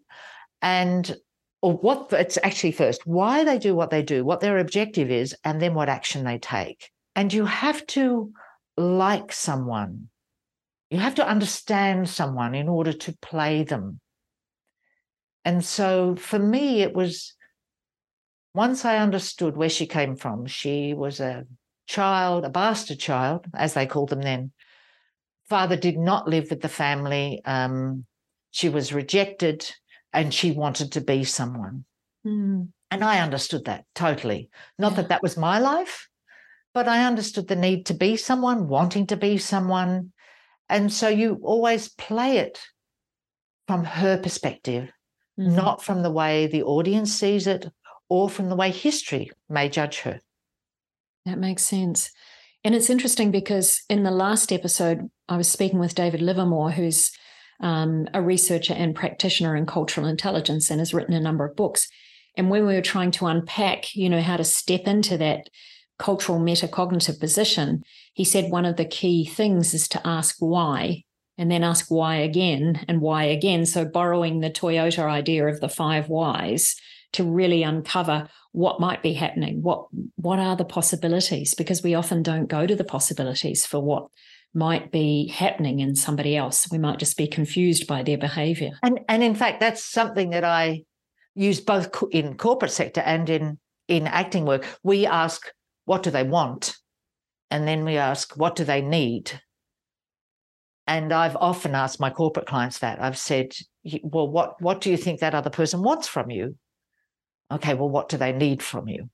and 0.62 1.16
or 1.62 1.74
what 1.74 2.14
it's 2.14 2.38
actually 2.44 2.72
first, 2.72 3.06
why 3.06 3.44
they 3.44 3.58
do 3.58 3.76
what 3.76 3.90
they 3.90 4.04
do, 4.04 4.24
what 4.24 4.40
their 4.40 4.58
objective 4.58 5.12
is, 5.12 5.36
and 5.44 5.62
then 5.62 5.74
what 5.74 5.90
action 5.90 6.24
they 6.24 6.38
take. 6.38 6.92
And 7.16 7.34
you 7.34 7.46
have 7.46 7.86
to 7.88 8.32
like 8.78 9.32
someone. 9.32 10.10
You 10.90 11.00
have 11.00 11.16
to 11.16 11.28
understand 11.28 12.10
someone 12.10 12.54
in 12.56 12.70
order 12.70 12.94
to 12.94 13.18
play 13.22 13.64
them. 13.64 14.00
And 15.44 15.64
so 15.64 16.16
for 16.16 16.40
me, 16.40 16.82
it 16.82 16.94
was 16.94 17.36
once 18.56 18.86
I 18.86 18.98
understood 18.98 19.58
where 19.58 19.70
she 19.70 19.86
came 19.86 20.16
from, 20.16 20.46
she 20.46 20.94
was 20.94 21.20
a 21.20 21.46
child, 21.88 22.46
a 22.46 22.50
bastard 22.50 23.00
child, 23.00 23.46
as 23.54 23.74
they 23.74 23.86
called 23.86 24.10
them 24.10 24.22
then. 24.22 24.52
Father 25.50 25.76
did 25.76 25.98
not 25.98 26.28
live 26.28 26.50
with 26.50 26.62
the 26.62 26.70
family. 26.70 27.42
Um, 27.46 28.06
she 28.52 28.70
was 28.70 28.94
rejected 28.94 29.70
and 30.14 30.34
she 30.34 30.52
wanted 30.52 30.94
to 30.94 31.02
be 31.02 31.24
someone. 31.26 31.86
Mm. 32.26 32.70
And 32.90 33.04
I 33.04 33.20
understood 33.20 33.66
that 33.66 33.86
totally. 33.94 34.50
Not 34.80 34.94
yeah. 34.94 34.96
that 34.98 35.10
that 35.10 35.22
was 35.22 35.38
my 35.38 35.60
life, 35.60 36.08
but 36.74 36.88
I 36.88 37.06
understood 37.06 37.48
the 37.48 37.56
need 37.56 37.88
to 37.88 37.94
be 37.94 38.16
someone, 38.16 38.68
wanting 38.70 39.08
to 39.08 39.18
be 39.18 39.38
someone. 39.38 40.14
And 40.70 40.92
so 40.92 41.10
you 41.10 41.40
always 41.44 41.90
play 41.90 42.38
it 42.38 42.60
from 43.68 43.84
her 43.84 44.18
perspective, 44.18 44.90
mm. 45.40 45.52
not 45.52 45.84
from 45.84 46.02
the 46.02 46.12
way 46.12 46.48
the 46.48 46.64
audience 46.64 47.14
sees 47.14 47.48
it 47.48 47.68
or 48.10 48.30
from 48.30 48.50
the 48.50 48.56
way 48.56 48.72
history 48.72 49.32
may 49.50 49.70
judge 49.70 50.00
her. 50.00 50.22
That 51.26 51.40
makes 51.40 51.64
sense. 51.64 52.12
And 52.64 52.74
it's 52.74 52.90
interesting 52.90 53.32
because 53.32 53.84
in 53.90 54.04
the 54.04 54.12
last 54.12 54.52
episode, 54.52 55.10
I 55.30 55.38
was 55.38 55.48
speaking 55.48 55.80
with 55.80 55.96
David 55.96 56.22
Livermore, 56.22 56.72
who's 56.72 57.12
um, 57.60 58.08
a 58.14 58.22
researcher 58.22 58.74
and 58.74 58.96
practitioner 58.96 59.56
in 59.56 59.66
cultural 59.66 60.08
intelligence 60.08 60.70
and 60.70 60.80
has 60.80 60.94
written 60.94 61.14
a 61.14 61.20
number 61.20 61.46
of 61.46 61.56
books. 61.56 61.88
And 62.38 62.50
when 62.50 62.66
we 62.66 62.74
were 62.74 62.82
trying 62.82 63.12
to 63.12 63.28
unpack, 63.28 63.96
you 63.96 64.10
know, 64.10 64.22
how 64.22 64.38
to 64.38 64.44
step 64.44 64.88
into 64.88 65.18
that 65.18 65.50
cultural 65.98 66.40
metacognitive 66.40 67.20
position, 67.20 67.84
he 68.14 68.24
said 68.24 68.52
one 68.52 68.66
of 68.66 68.76
the 68.76 68.86
key 68.86 69.26
things 69.26 69.74
is 69.74 69.88
to 69.90 70.06
ask 70.06 70.36
why 70.40 71.04
and 71.38 71.52
then 71.52 71.64
ask 71.64 71.90
why 71.90 72.16
again 72.16 72.84
and 72.88 73.02
why 73.02 73.24
again. 73.26 73.66
So 73.66 73.86
borrowing 73.86 74.40
the 74.40 74.50
Toyota 74.50 75.04
idea 75.04 75.48
of 75.48 75.60
the 75.60 75.70
five 75.70 76.10
whys 76.10 76.76
to 77.14 77.24
really 77.24 77.64
uncover 77.64 78.28
what 78.52 78.80
might 78.80 79.02
be 79.02 79.14
happening, 79.14 79.62
what 79.62 79.88
what 80.16 80.40
are 80.40 80.56
the 80.56 80.66
possibilities, 80.66 81.54
because 81.54 81.84
we 81.84 81.96
often 81.96 82.24
don't 82.24 82.48
go 82.48 82.66
to 82.66 82.76
the 82.76 82.84
possibilities 82.84 83.66
for 83.66 83.80
what 83.80 84.08
might 84.54 84.92
be 84.92 85.28
happening 85.28 85.80
in 85.80 85.96
somebody 85.96 86.38
else. 86.38 86.70
We 86.72 86.78
might 86.78 87.00
just 87.00 87.18
be 87.18 87.28
confused 87.28 87.88
by 87.88 88.04
their 88.04 88.18
behavior. 88.18 88.72
And 88.84 89.00
and 89.10 89.24
in 89.24 89.36
fact, 89.36 89.60
that's 89.60 89.84
something 89.84 90.30
that 90.32 90.44
I 90.44 90.84
use 91.36 91.60
both 91.60 91.90
in 92.12 92.38
corporate 92.38 92.72
sector 92.72 93.02
and 93.02 93.30
in 93.30 93.60
in 93.88 94.08
acting 94.08 94.46
work. 94.46 94.66
We 94.84 95.06
ask, 95.06 95.46
what 95.86 96.04
do 96.04 96.12
they 96.12 96.24
want? 96.24 96.76
And 97.52 97.68
then 97.68 97.86
we 97.86 97.98
ask, 97.98 98.36
what 98.36 98.56
do 98.56 98.64
they 98.64 98.82
need? 98.82 99.32
And 100.88 101.12
I've 101.12 101.36
often 101.36 101.76
asked 101.76 102.00
my 102.00 102.10
corporate 102.10 102.48
clients 102.48 102.80
that. 102.80 103.02
I've 103.02 103.18
said, 103.18 103.56
well, 104.04 104.28
what, 104.28 104.62
what 104.62 104.82
do 104.82 104.92
you 104.92 104.98
think 104.98 105.20
that 105.20 105.34
other 105.34 105.50
person 105.50 105.82
wants 105.82 106.08
from 106.08 106.30
you? 106.30 106.58
Okay, 107.52 107.74
well, 107.74 107.90
what 107.90 108.10
do 108.10 108.18
they 108.18 108.32
need 108.32 108.64
from 108.64 108.88
you? 108.88 109.10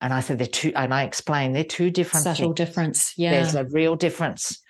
And 0.00 0.12
I 0.14 0.20
said, 0.20 0.38
they're 0.38 0.46
two, 0.46 0.72
and 0.74 0.94
I 0.94 1.02
explain 1.02 1.52
they're 1.52 1.64
two 1.64 1.90
different 1.90 2.24
Subtle 2.24 2.54
things. 2.54 2.56
difference. 2.56 3.14
Yeah. 3.16 3.32
There's 3.32 3.54
a 3.54 3.64
real 3.64 3.96
difference. 3.96 4.60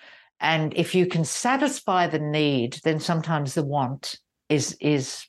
And 0.40 0.74
if 0.74 0.94
you 0.94 1.06
can 1.06 1.24
satisfy 1.24 2.06
the 2.06 2.18
need, 2.18 2.80
then 2.82 2.98
sometimes 2.98 3.54
the 3.54 3.62
want 3.62 4.18
is 4.48 4.76
is 4.80 5.26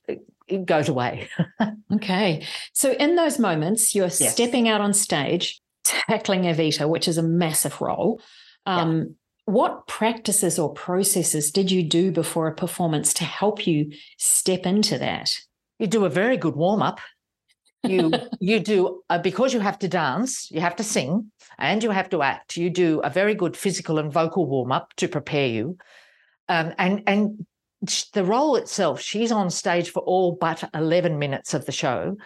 it 0.47 0.65
goes 0.65 0.89
away. 0.89 1.29
okay. 1.93 2.45
So 2.73 2.93
in 2.93 3.15
those 3.15 3.37
moments, 3.37 3.93
you're 3.93 4.05
yes. 4.05 4.33
stepping 4.33 4.67
out 4.67 4.81
on 4.81 4.93
stage, 4.93 5.61
tackling 5.83 6.43
Evita, 6.43 6.89
which 6.89 7.07
is 7.07 7.17
a 7.17 7.23
massive 7.23 7.79
role. 7.81 8.21
Um, 8.65 8.97
yeah. 8.97 9.03
What 9.45 9.87
practices 9.87 10.57
or 10.59 10.73
processes 10.73 11.51
did 11.51 11.71
you 11.71 11.83
do 11.83 12.11
before 12.11 12.47
a 12.47 12.55
performance 12.55 13.13
to 13.15 13.25
help 13.25 13.67
you 13.67 13.91
step 14.17 14.65
into 14.65 14.97
that? 14.97 15.35
You 15.79 15.87
do 15.87 16.05
a 16.05 16.09
very 16.09 16.37
good 16.37 16.55
warm 16.55 16.81
up. 16.81 16.99
You 17.83 18.11
you 18.39 18.59
do 18.59 19.01
uh, 19.09 19.19
because 19.19 19.53
you 19.53 19.59
have 19.59 19.79
to 19.79 19.87
dance, 19.87 20.49
you 20.51 20.61
have 20.61 20.75
to 20.77 20.83
sing, 20.83 21.31
and 21.57 21.83
you 21.83 21.91
have 21.91 22.09
to 22.09 22.21
act. 22.21 22.57
You 22.57 22.69
do 22.69 22.99
a 22.99 23.09
very 23.09 23.35
good 23.35 23.57
physical 23.57 23.99
and 23.99 24.11
vocal 24.11 24.45
warm 24.45 24.71
up 24.71 24.93
to 24.97 25.07
prepare 25.07 25.47
you, 25.47 25.77
um, 26.49 26.73
and 26.77 27.03
and 27.07 27.45
the 28.13 28.23
role 28.23 28.55
itself. 28.55 29.01
She's 29.01 29.31
on 29.31 29.49
stage 29.49 29.89
for 29.89 30.01
all 30.03 30.37
but 30.39 30.69
eleven 30.73 31.19
minutes 31.19 31.53
of 31.53 31.65
the 31.65 31.71
show, 31.71 32.17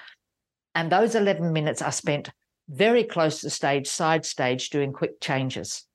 and 0.73 0.91
those 0.91 1.15
eleven 1.15 1.53
minutes 1.53 1.81
are 1.81 1.91
spent 1.91 2.29
very 2.67 3.03
close 3.03 3.41
to 3.41 3.49
stage, 3.49 3.87
side 3.87 4.25
stage, 4.25 4.69
doing 4.69 4.91
quick 4.91 5.21
changes 5.21 5.85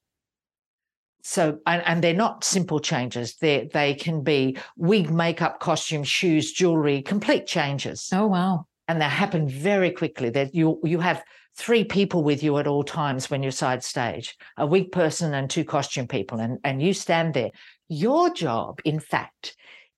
so 1.23 1.59
and, 1.67 1.83
and, 1.87 2.03
they're 2.03 2.15
not 2.15 2.45
simple 2.45 2.81
changes 2.81 3.37
they 3.37 3.69
they 3.73 3.95
can 3.95 4.23
be 4.23 4.57
wig 4.77 5.11
makeup 5.11 5.61
costume 5.61 6.03
shoes 6.03 6.53
jewelry 6.53 7.03
complete 7.03 7.47
changes 7.47 8.09
oh 8.13 8.27
wow 8.27 8.67
and 8.91 9.01
they 9.01 9.07
happen 9.07 9.49
very 9.49 9.93
quickly 9.93 10.31
that 10.31 10.53
you 10.53 10.81
you 10.83 10.99
have 10.99 11.23
three 11.57 11.85
people 11.85 12.25
with 12.25 12.43
you 12.43 12.59
at 12.59 12.67
all 12.67 12.83
times 12.83 13.31
when 13.31 13.41
you're 13.41 13.53
side 13.53 13.85
stage 13.85 14.37
a 14.57 14.67
wig 14.67 14.91
person 14.91 15.33
and 15.33 15.49
two 15.49 15.65
costume 15.65 16.09
people 16.09 16.41
and 16.41 16.59
and 16.65 16.83
you 16.83 16.93
stand 16.93 17.33
there 17.33 17.51
your 17.89 18.35
job 18.35 18.81
in 18.85 18.99
fact 18.99 19.57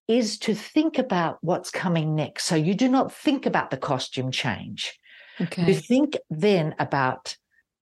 is 0.09 0.39
to 0.39 0.55
think 0.55 0.99
about 0.99 1.39
what's 1.41 1.71
coming 1.71 2.15
next 2.15 2.45
so 2.45 2.55
you 2.55 2.75
do 2.75 2.89
not 2.89 3.11
think 3.11 3.47
about 3.47 3.71
the 3.71 3.79
costume 3.79 4.31
change 4.31 4.99
okay. 5.41 5.67
you 5.67 5.75
think 5.75 6.19
then 6.29 6.75
about 6.79 7.35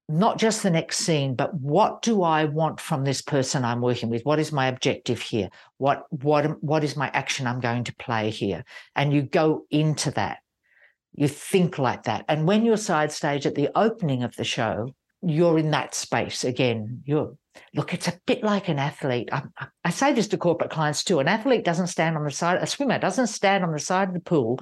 not 0.09 0.39
just 0.39 0.65
the 0.65 0.71
next 0.71 0.99
scene, 0.99 1.37
but 1.37 1.55
what 1.55 2.03
do 2.03 2.25
I 2.25 2.45
want 2.45 2.81
from 2.81 3.05
this 3.05 3.23
person 3.23 3.65
I'm 3.65 3.81
working 3.81 4.11
with? 4.11 4.25
What 4.25 4.41
is 4.41 4.51
my 4.51 4.67
objective 4.67 5.21
here? 5.21 5.51
What 5.79 6.05
what 6.11 6.61
what 6.65 6.83
is 6.83 6.97
my 6.97 7.09
action 7.15 7.47
I'm 7.47 7.61
going 7.61 7.85
to 7.85 7.95
play 7.95 8.31
here? 8.31 8.65
And 8.97 9.13
you 9.13 9.23
go 9.23 9.67
into 9.71 10.11
that. 10.13 10.39
You 11.15 11.29
think 11.29 11.79
like 11.79 12.05
that. 12.05 12.25
And 12.29 12.47
when 12.47 12.65
you're 12.65 12.77
side 12.77 13.13
stage 13.13 13.47
at 13.47 13.55
the 13.55 13.69
opening 13.75 14.23
of 14.23 14.37
the 14.37 14.45
show, 14.45 14.95
you're 15.23 15.59
in 15.59 15.71
that 15.73 15.95
space 15.95 16.45
again. 16.45 17.03
You're 17.05 17.35
look, 17.75 17.93
it's 17.93 18.09
a 18.09 18.19
bit 18.27 18.43
like 18.43 18.69
an 18.69 18.79
athlete. 18.79 19.29
I, 19.33 19.43
I 19.85 19.91
say 19.91 20.13
this 20.13 20.29
to 20.29 20.39
corporate 20.39 20.71
clients 20.71 21.05
too. 21.05 21.19
An 21.19 21.29
athlete 21.29 21.65
doesn't 21.65 21.89
stand 21.89 22.17
on 22.17 22.25
the 22.25 22.31
side, 22.31 22.63
a 22.63 22.67
swimmer 22.67 22.99
doesn't 22.99 23.27
stand 23.27 23.65
on 23.65 23.73
the 23.73 23.79
side 23.79 24.09
of 24.09 24.15
the 24.15 24.21
pool 24.21 24.61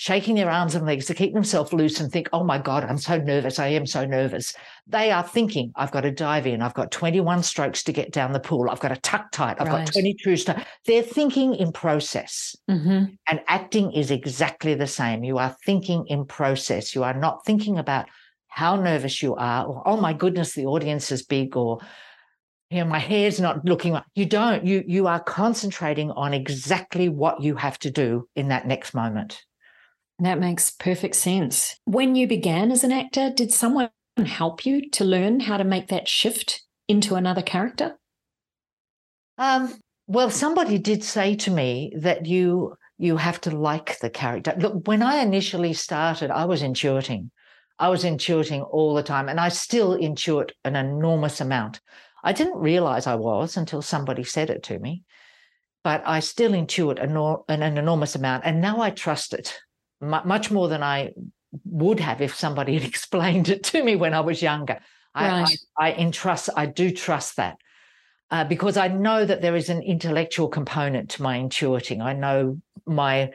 shaking 0.00 0.34
their 0.34 0.48
arms 0.48 0.74
and 0.74 0.86
legs 0.86 1.04
to 1.04 1.12
keep 1.12 1.34
themselves 1.34 1.74
loose 1.74 2.00
and 2.00 2.10
think, 2.10 2.26
oh 2.32 2.42
my 2.42 2.56
God, 2.56 2.84
I'm 2.84 2.96
so 2.96 3.18
nervous. 3.18 3.58
I 3.58 3.66
am 3.66 3.84
so 3.84 4.06
nervous. 4.06 4.54
They 4.86 5.10
are 5.10 5.22
thinking, 5.22 5.72
I've 5.76 5.90
got 5.90 6.00
to 6.00 6.10
dive 6.10 6.46
in. 6.46 6.62
I've 6.62 6.72
got 6.72 6.90
21 6.90 7.42
strokes 7.42 7.82
to 7.82 7.92
get 7.92 8.10
down 8.10 8.32
the 8.32 8.40
pool. 8.40 8.70
I've 8.70 8.80
got 8.80 8.94
to 8.94 8.96
tuck 9.02 9.30
tight. 9.30 9.58
I've 9.60 9.66
right. 9.66 9.84
got 9.84 9.92
22 9.92 10.38
strokes. 10.38 10.62
They're 10.86 11.02
thinking 11.02 11.54
in 11.54 11.70
process. 11.70 12.56
Mm-hmm. 12.70 13.12
And 13.28 13.40
acting 13.46 13.92
is 13.92 14.10
exactly 14.10 14.74
the 14.74 14.86
same. 14.86 15.22
You 15.22 15.36
are 15.36 15.54
thinking 15.66 16.06
in 16.06 16.24
process. 16.24 16.94
You 16.94 17.04
are 17.04 17.12
not 17.12 17.44
thinking 17.44 17.76
about 17.76 18.06
how 18.48 18.76
nervous 18.76 19.22
you 19.22 19.34
are 19.34 19.66
or, 19.66 19.82
oh 19.84 19.98
my 19.98 20.14
goodness, 20.14 20.54
the 20.54 20.64
audience 20.64 21.12
is 21.12 21.22
big 21.26 21.58
or, 21.58 21.78
you 22.70 22.78
know, 22.78 22.86
my 22.86 23.00
hair's 23.00 23.38
not 23.38 23.66
looking 23.66 23.92
right. 23.92 24.04
You 24.14 24.24
don't. 24.24 24.64
You 24.64 24.82
you 24.86 25.08
are 25.08 25.20
concentrating 25.20 26.10
on 26.12 26.32
exactly 26.32 27.10
what 27.10 27.42
you 27.42 27.54
have 27.56 27.78
to 27.80 27.90
do 27.90 28.28
in 28.34 28.48
that 28.48 28.66
next 28.66 28.94
moment. 28.94 29.42
That 30.20 30.38
makes 30.38 30.70
perfect 30.70 31.16
sense. 31.16 31.76
When 31.86 32.14
you 32.14 32.28
began 32.28 32.70
as 32.70 32.84
an 32.84 32.92
actor, 32.92 33.32
did 33.34 33.52
someone 33.52 33.88
help 34.18 34.66
you 34.66 34.90
to 34.90 35.04
learn 35.04 35.40
how 35.40 35.56
to 35.56 35.64
make 35.64 35.88
that 35.88 36.08
shift 36.08 36.62
into 36.88 37.14
another 37.14 37.40
character? 37.40 37.98
Um, 39.38 39.74
well, 40.06 40.28
somebody 40.28 40.76
did 40.76 41.02
say 41.02 41.36
to 41.36 41.50
me 41.50 41.94
that 41.96 42.26
you 42.26 42.76
you 42.98 43.16
have 43.16 43.40
to 43.40 43.50
like 43.50 43.98
the 44.00 44.10
character. 44.10 44.54
Look, 44.58 44.86
when 44.86 45.02
I 45.02 45.22
initially 45.22 45.72
started, 45.72 46.30
I 46.30 46.44
was 46.44 46.62
intuiting. 46.62 47.30
I 47.78 47.88
was 47.88 48.04
intuiting 48.04 48.68
all 48.70 48.92
the 48.92 49.02
time, 49.02 49.30
and 49.30 49.40
I 49.40 49.48
still 49.48 49.96
intuit 49.96 50.50
an 50.66 50.76
enormous 50.76 51.40
amount. 51.40 51.80
I 52.22 52.34
didn't 52.34 52.58
realize 52.58 53.06
I 53.06 53.14
was 53.14 53.56
until 53.56 53.80
somebody 53.80 54.22
said 54.22 54.50
it 54.50 54.64
to 54.64 54.78
me, 54.78 55.04
but 55.82 56.02
I 56.04 56.20
still 56.20 56.52
intuit 56.52 57.02
an, 57.02 57.62
an 57.62 57.78
enormous 57.78 58.16
amount, 58.16 58.44
and 58.44 58.60
now 58.60 58.82
I 58.82 58.90
trust 58.90 59.32
it 59.32 59.58
much 60.00 60.50
more 60.50 60.68
than 60.68 60.82
I 60.82 61.12
would 61.64 62.00
have 62.00 62.20
if 62.20 62.34
somebody 62.34 62.74
had 62.74 62.84
explained 62.88 63.48
it 63.48 63.62
to 63.64 63.82
me 63.82 63.96
when 63.96 64.14
I 64.14 64.20
was 64.20 64.42
younger. 64.42 64.80
Right. 65.14 65.58
I, 65.78 65.86
I, 65.86 65.90
I 65.90 65.92
entrust, 65.94 66.50
I 66.56 66.66
do 66.66 66.90
trust 66.90 67.36
that 67.36 67.56
uh, 68.30 68.44
because 68.44 68.76
I 68.76 68.88
know 68.88 69.24
that 69.24 69.42
there 69.42 69.56
is 69.56 69.68
an 69.68 69.82
intellectual 69.82 70.48
component 70.48 71.10
to 71.10 71.22
my 71.22 71.38
intuiting. 71.38 72.00
I 72.00 72.12
know 72.12 72.60
my 72.86 73.32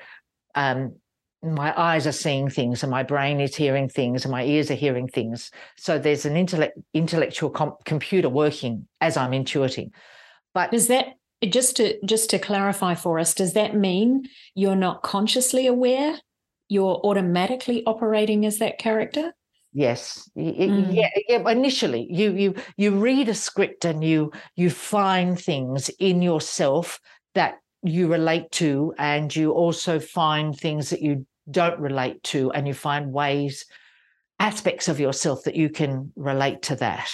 um, 0.56 0.96
my 1.44 1.80
eyes 1.80 2.08
are 2.08 2.12
seeing 2.12 2.50
things, 2.50 2.82
and 2.82 2.90
my 2.90 3.04
brain 3.04 3.40
is 3.40 3.56
hearing 3.56 3.90
things, 3.90 4.24
and 4.24 4.32
my 4.32 4.44
ears 4.44 4.72
are 4.72 4.76
hearing 4.76 5.08
things. 5.08 5.52
So 5.76 6.00
there's 6.00 6.26
an 6.26 6.38
intellect, 6.38 6.78
intellectual 6.94 7.50
com- 7.50 7.76
computer 7.84 8.30
working 8.30 8.88
as 9.02 9.18
I'm 9.18 9.32
intuiting. 9.32 9.92
But 10.54 10.72
does 10.72 10.88
that 10.88 11.08
just 11.44 11.76
to 11.78 12.04
just 12.06 12.30
to 12.30 12.40
clarify 12.40 12.96
for 12.96 13.20
us? 13.20 13.34
Does 13.34 13.54
that 13.54 13.76
mean 13.76 14.28
you're 14.56 14.78
not 14.78 15.04
consciously 15.04 15.68
aware 15.68 16.18
you're 16.70 17.00
automatically 17.04 17.84
operating 17.86 18.46
as 18.46 18.60
that 18.60 18.78
character? 18.78 19.34
Yes. 19.74 20.30
Mm. 20.38 20.96
Yeah, 20.96 21.10
yeah. 21.28 21.50
Initially, 21.50 22.08
you 22.10 22.32
you 22.32 22.56
you 22.78 22.92
read 22.92 23.28
a 23.28 23.34
script 23.34 23.84
and 23.84 24.04
you 24.04 24.32
you 24.56 24.70
find 24.70 25.38
things 25.40 25.90
in 26.00 26.22
yourself 26.22 27.00
that 27.34 27.56
you 27.84 28.08
relate 28.08 28.50
to, 28.54 28.94
and 28.98 29.36
you 29.36 29.52
also 29.52 30.00
find 30.00 30.56
things 30.56 30.90
that 30.90 31.02
you 31.02 31.26
don't 31.52 31.80
relate 31.80 32.24
to, 32.24 32.52
and 32.54 32.68
you 32.68 32.74
find 32.74 33.12
ways, 33.12 33.66
aspects 34.40 34.88
of 34.88 35.00
yourself 35.00 35.44
that 35.44 35.56
you 35.56 35.70
can 35.70 36.12
relate 36.16 36.62
to 36.64 36.76
that. 36.78 37.12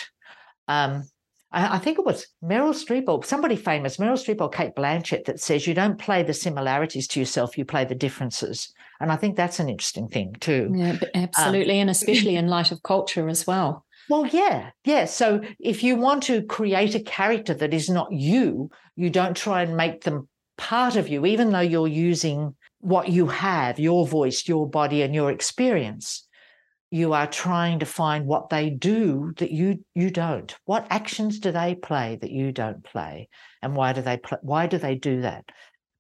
Um, 0.67 1.09
I, 1.51 1.75
I 1.75 1.79
think 1.79 1.99
it 1.99 2.05
was 2.05 2.27
Meryl 2.43 2.73
Streep 2.73 3.05
or 3.07 3.23
somebody 3.23 3.55
famous, 3.55 3.97
Meryl 3.97 4.13
Streep 4.13 4.39
or 4.39 4.49
Cate 4.49 4.75
Blanchett, 4.75 5.25
that 5.25 5.39
says 5.39 5.67
you 5.67 5.73
don't 5.73 5.99
play 5.99 6.23
the 6.23 6.33
similarities 6.33 7.07
to 7.09 7.19
yourself, 7.19 7.57
you 7.57 7.65
play 7.65 7.85
the 7.85 7.95
differences. 7.95 8.73
And 9.01 9.11
I 9.11 9.15
think 9.15 9.35
that's 9.35 9.59
an 9.59 9.69
interesting 9.69 10.07
thing 10.07 10.35
too. 10.39 10.71
Yeah, 10.73 10.97
absolutely. 11.15 11.75
Um, 11.75 11.81
and 11.81 11.89
especially 11.97 12.35
in 12.35 12.47
light 12.47 12.71
of 12.71 12.83
culture 12.83 13.27
as 13.27 13.47
well. 13.47 13.85
Well, 14.09 14.27
yeah, 14.27 14.71
yeah. 14.83 15.05
So 15.05 15.41
if 15.59 15.83
you 15.83 15.95
want 15.95 16.23
to 16.23 16.43
create 16.43 16.95
a 16.95 16.99
character 16.99 17.53
that 17.53 17.73
is 17.73 17.89
not 17.89 18.11
you, 18.11 18.69
you 18.95 19.09
don't 19.09 19.37
try 19.37 19.63
and 19.63 19.77
make 19.77 20.03
them 20.03 20.27
part 20.57 20.95
of 20.95 21.07
you, 21.07 21.25
even 21.25 21.51
though 21.51 21.59
you're 21.59 21.87
using 21.87 22.55
what 22.79 23.09
you 23.09 23.27
have, 23.27 23.79
your 23.79 24.05
voice, 24.05 24.47
your 24.47 24.69
body, 24.69 25.01
and 25.01 25.15
your 25.15 25.31
experience. 25.31 26.27
You 26.93 27.13
are 27.13 27.27
trying 27.27 27.79
to 27.79 27.85
find 27.85 28.25
what 28.25 28.49
they 28.49 28.69
do 28.69 29.31
that 29.37 29.51
you 29.51 29.85
you 29.95 30.09
don't. 30.09 30.53
What 30.65 30.87
actions 30.89 31.39
do 31.39 31.51
they 31.53 31.75
play 31.75 32.17
that 32.19 32.31
you 32.31 32.51
don't 32.51 32.83
play, 32.83 33.29
and 33.61 33.75
why 33.75 33.93
do 33.93 34.01
they 34.01 34.17
play, 34.17 34.39
why 34.41 34.67
do 34.67 34.77
they 34.77 34.95
do 34.95 35.21
that? 35.21 35.45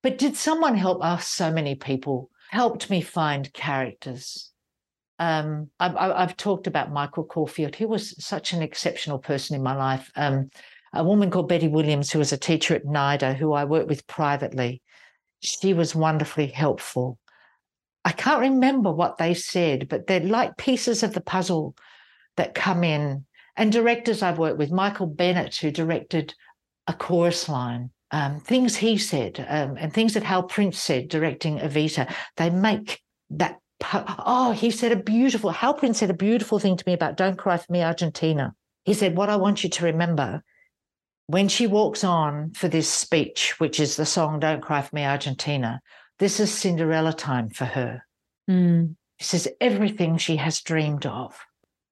But 0.03 0.17
did 0.17 0.35
someone 0.35 0.75
help 0.75 1.01
us? 1.01 1.27
So 1.27 1.49
many 1.49 1.75
people 1.75 2.29
helped 2.51 2.89
me 2.89 3.01
find 3.01 3.51
characters. 3.53 4.51
Um, 5.19 5.69
I, 5.79 6.21
have 6.21 6.35
talked 6.35 6.67
about 6.67 6.91
Michael 6.91 7.23
Caulfield. 7.23 7.75
He 7.75 7.85
was 7.85 8.13
such 8.23 8.51
an 8.53 8.61
exceptional 8.61 9.19
person 9.19 9.55
in 9.55 9.63
my 9.63 9.75
life. 9.75 10.11
Um, 10.15 10.49
a 10.93 11.03
woman 11.03 11.31
called 11.31 11.47
Betty 11.47 11.69
Williams, 11.69 12.11
who 12.11 12.19
was 12.19 12.33
a 12.33 12.37
teacher 12.37 12.75
at 12.75 12.85
NIDA, 12.85 13.35
who 13.35 13.53
I 13.53 13.63
worked 13.63 13.87
with 13.87 14.05
privately. 14.05 14.81
She 15.39 15.73
was 15.73 15.95
wonderfully 15.95 16.47
helpful. 16.47 17.17
I 18.03 18.11
can't 18.11 18.41
remember 18.41 18.91
what 18.91 19.17
they 19.17 19.33
said, 19.33 19.87
but 19.87 20.07
they're 20.07 20.19
like 20.19 20.57
pieces 20.57 21.03
of 21.03 21.13
the 21.13 21.21
puzzle 21.21 21.75
that 22.35 22.53
come 22.53 22.83
in. 22.83 23.25
And 23.55 23.71
directors 23.71 24.21
I've 24.21 24.39
worked 24.39 24.57
with, 24.57 24.71
Michael 24.71 25.07
Bennett, 25.07 25.55
who 25.55 25.71
directed 25.71 26.33
a 26.87 26.93
chorus 26.93 27.47
line, 27.47 27.91
um, 28.11 28.39
things 28.39 28.75
he 28.75 28.97
said, 28.97 29.45
um, 29.49 29.77
and 29.77 29.93
things 29.93 30.13
that 30.13 30.23
Hal 30.23 30.43
Prince 30.43 30.81
said 30.81 31.07
directing 31.07 31.59
Evita, 31.59 32.13
they 32.37 32.49
make 32.49 33.01
that. 33.31 33.57
Oh, 33.83 34.51
he 34.51 34.69
said 34.69 34.91
a 34.91 34.95
beautiful, 34.95 35.49
Hal 35.49 35.73
Prince 35.73 35.97
said 35.97 36.11
a 36.11 36.15
beautiful 36.15 36.59
thing 36.59 36.77
to 36.77 36.83
me 36.85 36.93
about 36.93 37.17
Don't 37.17 37.37
Cry 37.37 37.57
for 37.57 37.71
Me, 37.71 37.81
Argentina. 37.81 38.53
He 38.85 38.93
said, 38.93 39.17
What 39.17 39.29
I 39.29 39.37
want 39.37 39.63
you 39.63 39.71
to 39.71 39.85
remember 39.85 40.43
when 41.31 41.47
she 41.47 41.65
walks 41.65 42.03
on 42.03 42.51
for 42.51 42.67
this 42.67 42.89
speech, 42.89 43.59
which 43.59 43.79
is 43.79 43.95
the 43.95 44.05
song 44.05 44.39
Don't 44.39 44.61
Cry 44.61 44.81
for 44.81 44.95
Me, 44.95 45.05
Argentina, 45.05 45.81
this 46.19 46.39
is 46.39 46.53
Cinderella 46.53 47.13
time 47.13 47.49
for 47.49 47.65
her. 47.65 48.05
Mm. 48.49 48.95
This 49.17 49.33
is 49.33 49.49
everything 49.61 50.17
she 50.17 50.35
has 50.35 50.61
dreamed 50.61 51.05
of. 51.05 51.39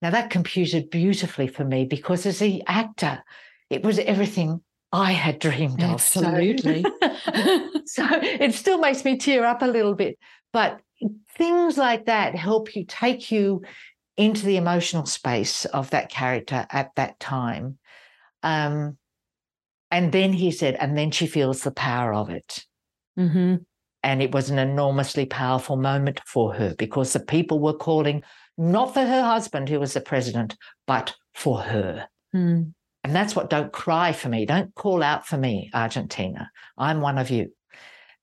Now, 0.02 0.10
that 0.12 0.30
computed 0.30 0.90
beautifully 0.90 1.48
for 1.48 1.64
me 1.64 1.86
because 1.86 2.26
as 2.26 2.42
an 2.42 2.62
actor, 2.68 3.24
it 3.70 3.82
was 3.82 3.98
everything 4.00 4.62
I 4.92 5.12
had 5.12 5.40
dreamed 5.40 5.84
of. 5.84 5.92
Absolutely. 5.92 6.84
So, 6.84 7.10
so 7.86 8.08
it 8.22 8.54
still 8.54 8.80
makes 8.80 9.06
me 9.06 9.18
tear 9.18 9.46
up 9.46 9.62
a 9.62 9.68
little 9.68 9.94
bit. 9.94 10.18
But 10.52 10.82
things 11.38 11.78
like 11.78 12.06
that 12.06 12.36
help 12.36 12.76
you 12.76 12.86
take 12.88 13.32
you 13.32 13.62
into 14.18 14.46
the 14.46 14.58
emotional 14.58 15.06
space 15.06 15.66
of 15.66 15.92
that 15.92 16.10
character 16.10 16.66
at 16.72 16.92
that 16.96 17.20
time. 17.20 17.78
Um, 18.44 18.98
and 19.92 20.12
then 20.12 20.34
he 20.34 20.52
said, 20.52 20.76
and 20.76 20.98
then 20.98 21.12
she 21.12 21.28
feels 21.28 21.62
the 21.62 21.72
power 21.72 22.14
of 22.14 22.30
it. 22.30 22.66
Mm-hmm. 23.18 23.56
And 24.04 24.22
it 24.22 24.34
was 24.34 24.50
an 24.50 24.60
enormously 24.60 25.26
powerful 25.26 25.78
moment 25.78 26.22
for 26.26 26.54
her 26.54 26.74
because 26.78 27.14
the 27.14 27.20
people 27.20 27.60
were 27.60 27.74
calling 27.74 28.24
not 28.58 28.94
for 28.94 29.02
her 29.02 29.24
husband, 29.24 29.70
who 29.70 29.80
was 29.80 29.94
the 29.94 30.02
president, 30.02 30.58
but 30.86 31.16
for 31.34 31.60
her. 31.62 32.08
Mm. 32.36 32.74
And 33.10 33.16
that's 33.16 33.36
what 33.36 33.50
don't 33.50 33.74
cry 33.74 34.12
for 34.12 34.30
me. 34.30 34.46
Don't 34.46 34.74
call 34.76 35.02
out 35.02 35.26
for 35.26 35.36
me, 35.36 35.72
Argentina. 35.74 36.52
I'm 36.78 37.02
one 37.02 37.18
of 37.18 37.32
you. 37.32 37.52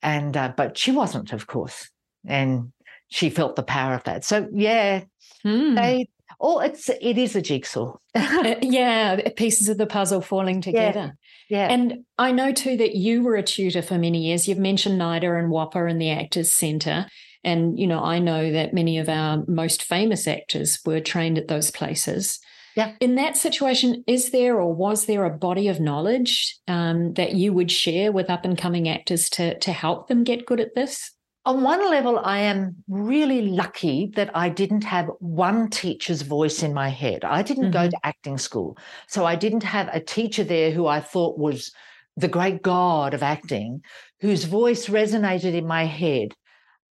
And, 0.00 0.36
uh, 0.36 0.52
but 0.56 0.78
she 0.78 0.92
wasn't, 0.92 1.32
of 1.32 1.48
course. 1.48 1.90
And 2.24 2.70
she 3.08 3.28
felt 3.28 3.56
the 3.56 3.64
power 3.64 3.94
of 3.94 4.04
that. 4.04 4.24
So, 4.24 4.46
yeah, 4.54 5.02
Mm. 5.44 5.74
they, 5.74 6.08
oh, 6.40 6.60
it's, 6.60 6.88
it 6.88 7.18
is 7.18 7.34
a 7.34 7.42
jigsaw. 7.42 7.96
Uh, 8.14 8.54
yeah, 8.62 9.28
pieces 9.36 9.68
of 9.68 9.76
the 9.76 9.86
puzzle 9.86 10.20
falling 10.20 10.60
together. 10.60 11.16
yeah. 11.50 11.66
And 11.68 12.04
I 12.16 12.30
know 12.30 12.52
too 12.52 12.76
that 12.76 12.94
you 12.94 13.24
were 13.24 13.34
a 13.34 13.42
tutor 13.42 13.82
for 13.82 13.98
many 13.98 14.22
years. 14.26 14.46
You've 14.46 14.58
mentioned 14.58 15.00
NIDA 15.00 15.36
and 15.36 15.50
WAAPA 15.50 15.90
and 15.90 16.00
the 16.00 16.10
Actors 16.10 16.52
Centre. 16.52 17.06
And, 17.42 17.76
you 17.76 17.88
know, 17.88 18.04
I 18.04 18.20
know 18.20 18.52
that 18.52 18.72
many 18.72 18.98
of 18.98 19.08
our 19.08 19.42
most 19.48 19.82
famous 19.82 20.28
actors 20.28 20.78
were 20.86 21.00
trained 21.00 21.38
at 21.38 21.48
those 21.48 21.72
places. 21.72 22.38
Yeah. 22.76 22.92
In 23.00 23.14
that 23.14 23.36
situation, 23.36 24.04
is 24.06 24.30
there 24.30 24.60
or 24.60 24.72
was 24.74 25.06
there 25.06 25.24
a 25.24 25.30
body 25.30 25.68
of 25.68 25.80
knowledge 25.80 26.56
um, 26.68 27.14
that 27.14 27.34
you 27.34 27.52
would 27.54 27.70
share 27.70 28.12
with 28.12 28.28
up 28.28 28.44
and 28.44 28.56
coming 28.56 28.88
actors 28.88 29.30
to, 29.30 29.58
to 29.60 29.72
help 29.72 30.08
them 30.08 30.24
get 30.24 30.46
good 30.46 30.60
at 30.60 30.74
this? 30.74 31.10
on 31.46 31.62
one 31.62 31.88
level, 31.88 32.18
I 32.18 32.40
am 32.40 32.74
really 32.88 33.42
lucky 33.42 34.10
that 34.16 34.36
I 34.36 34.48
didn't 34.48 34.82
have 34.82 35.08
one 35.20 35.70
teacher's 35.70 36.22
voice 36.22 36.64
in 36.64 36.74
my 36.74 36.88
head. 36.88 37.24
I 37.24 37.42
didn't 37.42 37.70
go 37.70 37.86
Mhm. 37.86 37.90
to 37.90 37.98
acting 38.02 38.36
school. 38.36 38.76
So 39.06 39.24
I 39.24 39.36
didn't 39.36 39.62
have 39.62 39.88
a 39.92 40.00
teacher 40.00 40.42
there 40.42 40.72
who 40.72 40.88
I 40.88 40.98
thought 40.98 41.38
was 41.38 41.70
the 42.16 42.26
great 42.26 42.62
god 42.62 43.14
of 43.14 43.22
acting, 43.22 43.82
whose 44.20 44.42
voice 44.42 44.86
resonated 44.88 45.54
in 45.54 45.68
my 45.68 45.84
head 45.84 46.34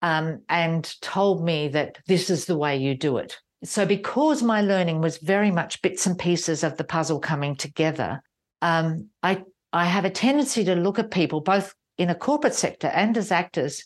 um, 0.02 0.42
and 0.48 0.90
told 1.02 1.44
me 1.44 1.68
that 1.70 1.98
this 2.08 2.30
is 2.30 2.46
the 2.46 2.58
way 2.58 2.78
you 2.78 2.96
do 2.96 3.18
it. 3.18 3.38
So, 3.66 3.86
because 3.86 4.44
my 4.44 4.62
learning 4.62 5.02
was 5.02 5.18
very 5.18 5.52
much 5.52 5.82
bits 5.82 6.06
and 6.06 6.18
pieces 6.18 6.64
of 6.64 6.78
the 6.78 6.84
puzzle 6.84 7.20
coming 7.20 7.56
together, 7.56 8.22
um, 8.62 9.10
I, 9.24 9.44
I 9.74 9.86
have 9.86 10.06
a 10.06 10.10
tendency 10.10 10.64
to 10.66 10.76
look 10.76 11.00
at 11.00 11.12
people, 11.12 11.42
both 11.42 11.74
in 11.98 12.10
a 12.10 12.16
corporate 12.16 12.56
sector 12.56 12.88
and 12.88 13.18
as 13.18 13.32
actors, 13.32 13.84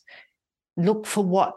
look 0.77 1.05
for 1.05 1.23
what 1.23 1.53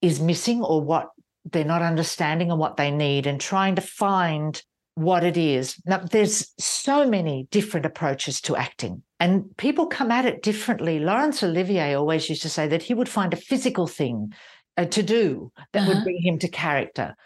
is 0.00 0.20
missing 0.20 0.62
or 0.62 0.80
what 0.82 1.08
they're 1.50 1.64
not 1.64 1.82
understanding 1.82 2.50
and 2.50 2.60
what 2.60 2.76
they 2.76 2.90
need 2.90 3.26
and 3.26 3.40
trying 3.40 3.74
to 3.76 3.82
find 3.82 4.62
what 4.94 5.24
it 5.24 5.36
is. 5.36 5.76
Now, 5.86 5.98
there's 5.98 6.52
so 6.58 7.08
many 7.08 7.48
different 7.50 7.86
approaches 7.86 8.40
to 8.42 8.56
acting, 8.56 9.02
and 9.18 9.56
people 9.56 9.86
come 9.86 10.10
at 10.12 10.24
it 10.24 10.42
differently. 10.42 11.00
Laurence 11.00 11.42
Olivier 11.42 11.94
always 11.94 12.28
used 12.28 12.42
to 12.42 12.48
say 12.48 12.68
that 12.68 12.82
he 12.82 12.94
would 12.94 13.08
find 13.08 13.32
a 13.32 13.38
physical 13.38 13.86
thing 13.86 14.32
uh, 14.76 14.84
to 14.86 15.02
do 15.02 15.50
that 15.72 15.82
Uh-huh. 15.82 15.94
would 15.94 16.04
bring 16.04 16.20
him 16.22 16.38
to 16.38 16.48
character. 16.48 17.16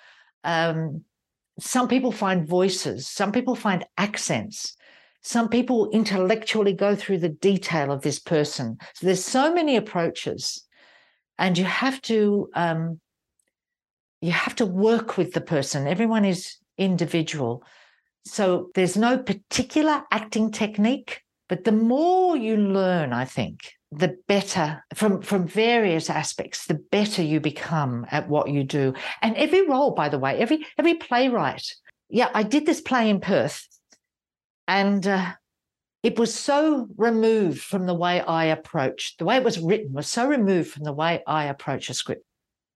Um, 0.45 1.05
some 1.61 1.89
people 1.89 2.13
find 2.13 2.47
voices, 2.47 3.09
some 3.09 3.33
people 3.33 3.55
find 3.55 3.85
accents. 3.97 4.75
Some 5.23 5.49
people 5.49 5.91
intellectually 5.91 6.73
go 6.73 6.95
through 6.95 7.19
the 7.19 7.29
detail 7.29 7.91
of 7.91 8.03
this 8.03 8.21
person. 8.21 8.79
So 8.95 9.07
there's 9.07 9.25
so 9.25 9.53
many 9.53 9.77
approaches 9.77 10.65
and 11.39 11.57
you 11.57 11.65
have 11.65 12.03
to 12.03 12.51
um, 12.55 13.01
you 14.21 14.33
have 14.33 14.55
to 14.57 14.67
work 14.67 15.17
with 15.17 15.33
the 15.33 15.41
person 15.41 15.87
everyone 15.87 16.25
is 16.25 16.57
individual 16.77 17.63
so 18.25 18.71
there's 18.75 18.97
no 18.97 19.17
particular 19.19 20.03
acting 20.11 20.51
technique 20.51 21.23
but 21.49 21.65
the 21.65 21.73
more 21.73 22.37
you 22.37 22.57
learn 22.57 23.13
i 23.13 23.25
think 23.25 23.73
the 23.91 24.19
better 24.29 24.85
from 24.95 25.23
from 25.23 25.47
various 25.47 26.11
aspects 26.11 26.67
the 26.67 26.75
better 26.75 27.23
you 27.23 27.41
become 27.41 28.05
at 28.11 28.29
what 28.29 28.51
you 28.51 28.63
do 28.63 28.93
and 29.23 29.35
every 29.37 29.67
role 29.67 29.93
by 29.93 30.11
the 30.11 30.19
way 30.19 30.37
every 30.39 30.67
every 30.77 30.95
playwright 30.95 31.75
yeah 32.11 32.29
i 32.35 32.43
did 32.43 32.67
this 32.67 32.83
play 32.83 33.09
in 33.09 33.19
perth 33.19 33.67
and 34.69 35.07
uh, 35.07 35.33
it 36.03 36.19
was 36.19 36.33
so 36.33 36.87
removed 36.97 37.61
from 37.61 37.87
the 37.87 37.95
way 37.95 38.21
I 38.21 38.47
approached, 38.47 39.19
the 39.19 39.25
way 39.25 39.37
it 39.37 39.43
was 39.43 39.59
written 39.59 39.93
was 39.93 40.07
so 40.07 40.29
removed 40.29 40.71
from 40.71 40.85
the 40.85 40.93
way 40.93 41.23
I 41.27 41.47
approach 41.47 41.91
a 41.91 41.95
script, 41.95 42.25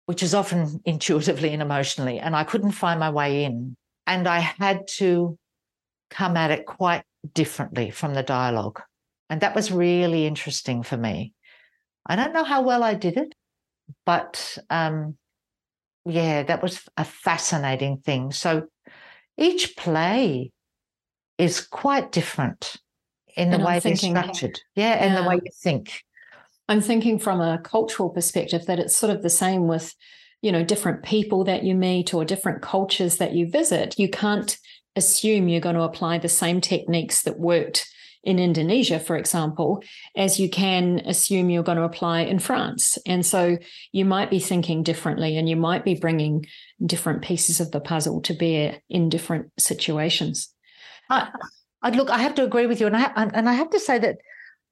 which 0.06 0.22
is 0.22 0.34
often 0.34 0.80
intuitively 0.84 1.52
and 1.52 1.62
emotionally. 1.62 2.18
And 2.18 2.34
I 2.34 2.44
couldn't 2.44 2.72
find 2.72 2.98
my 2.98 3.10
way 3.10 3.44
in. 3.44 3.76
And 4.06 4.26
I 4.26 4.40
had 4.40 4.88
to 4.96 5.38
come 6.10 6.36
at 6.36 6.50
it 6.50 6.66
quite 6.66 7.04
differently 7.32 7.90
from 7.90 8.14
the 8.14 8.22
dialogue. 8.24 8.82
And 9.32 9.40
that 9.40 9.54
was 9.54 9.72
really 9.72 10.26
interesting 10.26 10.82
for 10.82 10.98
me. 10.98 11.32
I 12.04 12.16
don't 12.16 12.34
know 12.34 12.44
how 12.44 12.60
well 12.60 12.84
I 12.84 12.92
did 12.92 13.16
it, 13.16 13.32
but 14.04 14.58
um, 14.68 15.16
yeah, 16.04 16.42
that 16.42 16.62
was 16.62 16.82
a 16.98 17.04
fascinating 17.04 17.96
thing. 17.96 18.32
So 18.32 18.66
each 19.38 19.74
play 19.74 20.52
is 21.38 21.66
quite 21.66 22.12
different 22.12 22.76
in 23.34 23.48
the 23.48 23.54
And 23.54 23.64
way 23.64 23.78
they're 23.78 23.96
structured. 23.96 24.60
Yeah, 24.76 25.02
and 25.02 25.16
the 25.16 25.26
way 25.26 25.36
you 25.36 25.50
think. 25.62 26.02
I'm 26.68 26.82
thinking 26.82 27.18
from 27.18 27.40
a 27.40 27.56
cultural 27.56 28.10
perspective 28.10 28.66
that 28.66 28.78
it's 28.78 28.94
sort 28.94 29.16
of 29.16 29.22
the 29.22 29.30
same 29.30 29.66
with, 29.66 29.94
you 30.42 30.52
know, 30.52 30.62
different 30.62 31.04
people 31.04 31.44
that 31.44 31.64
you 31.64 31.74
meet 31.74 32.12
or 32.12 32.26
different 32.26 32.60
cultures 32.60 33.16
that 33.16 33.32
you 33.32 33.48
visit. 33.48 33.98
You 33.98 34.10
can't 34.10 34.58
assume 34.94 35.48
you're 35.48 35.62
going 35.62 35.76
to 35.76 35.80
apply 35.84 36.18
the 36.18 36.28
same 36.28 36.60
techniques 36.60 37.22
that 37.22 37.40
worked 37.40 37.88
in 38.24 38.38
Indonesia, 38.38 39.00
for 39.00 39.16
example, 39.16 39.82
as 40.16 40.38
you 40.38 40.48
can 40.48 41.00
assume 41.00 41.50
you're 41.50 41.62
going 41.62 41.78
to 41.78 41.84
apply 41.84 42.20
in 42.20 42.38
France. 42.38 42.98
And 43.06 43.26
so 43.26 43.58
you 43.90 44.04
might 44.04 44.30
be 44.30 44.38
thinking 44.38 44.82
differently 44.82 45.36
and 45.36 45.48
you 45.48 45.56
might 45.56 45.84
be 45.84 45.94
bringing 45.94 46.46
different 46.84 47.22
pieces 47.22 47.60
of 47.60 47.72
the 47.72 47.80
puzzle 47.80 48.20
to 48.22 48.34
bear 48.34 48.80
in 48.88 49.08
different 49.08 49.50
situations. 49.58 50.54
I, 51.10 51.28
I 51.82 51.90
look, 51.90 52.10
I 52.10 52.18
have 52.18 52.36
to 52.36 52.44
agree 52.44 52.66
with 52.66 52.80
you, 52.80 52.86
and 52.86 52.96
I 52.96 53.10
and 53.16 53.48
I 53.48 53.54
have 53.54 53.70
to 53.70 53.80
say 53.80 53.98
that 53.98 54.18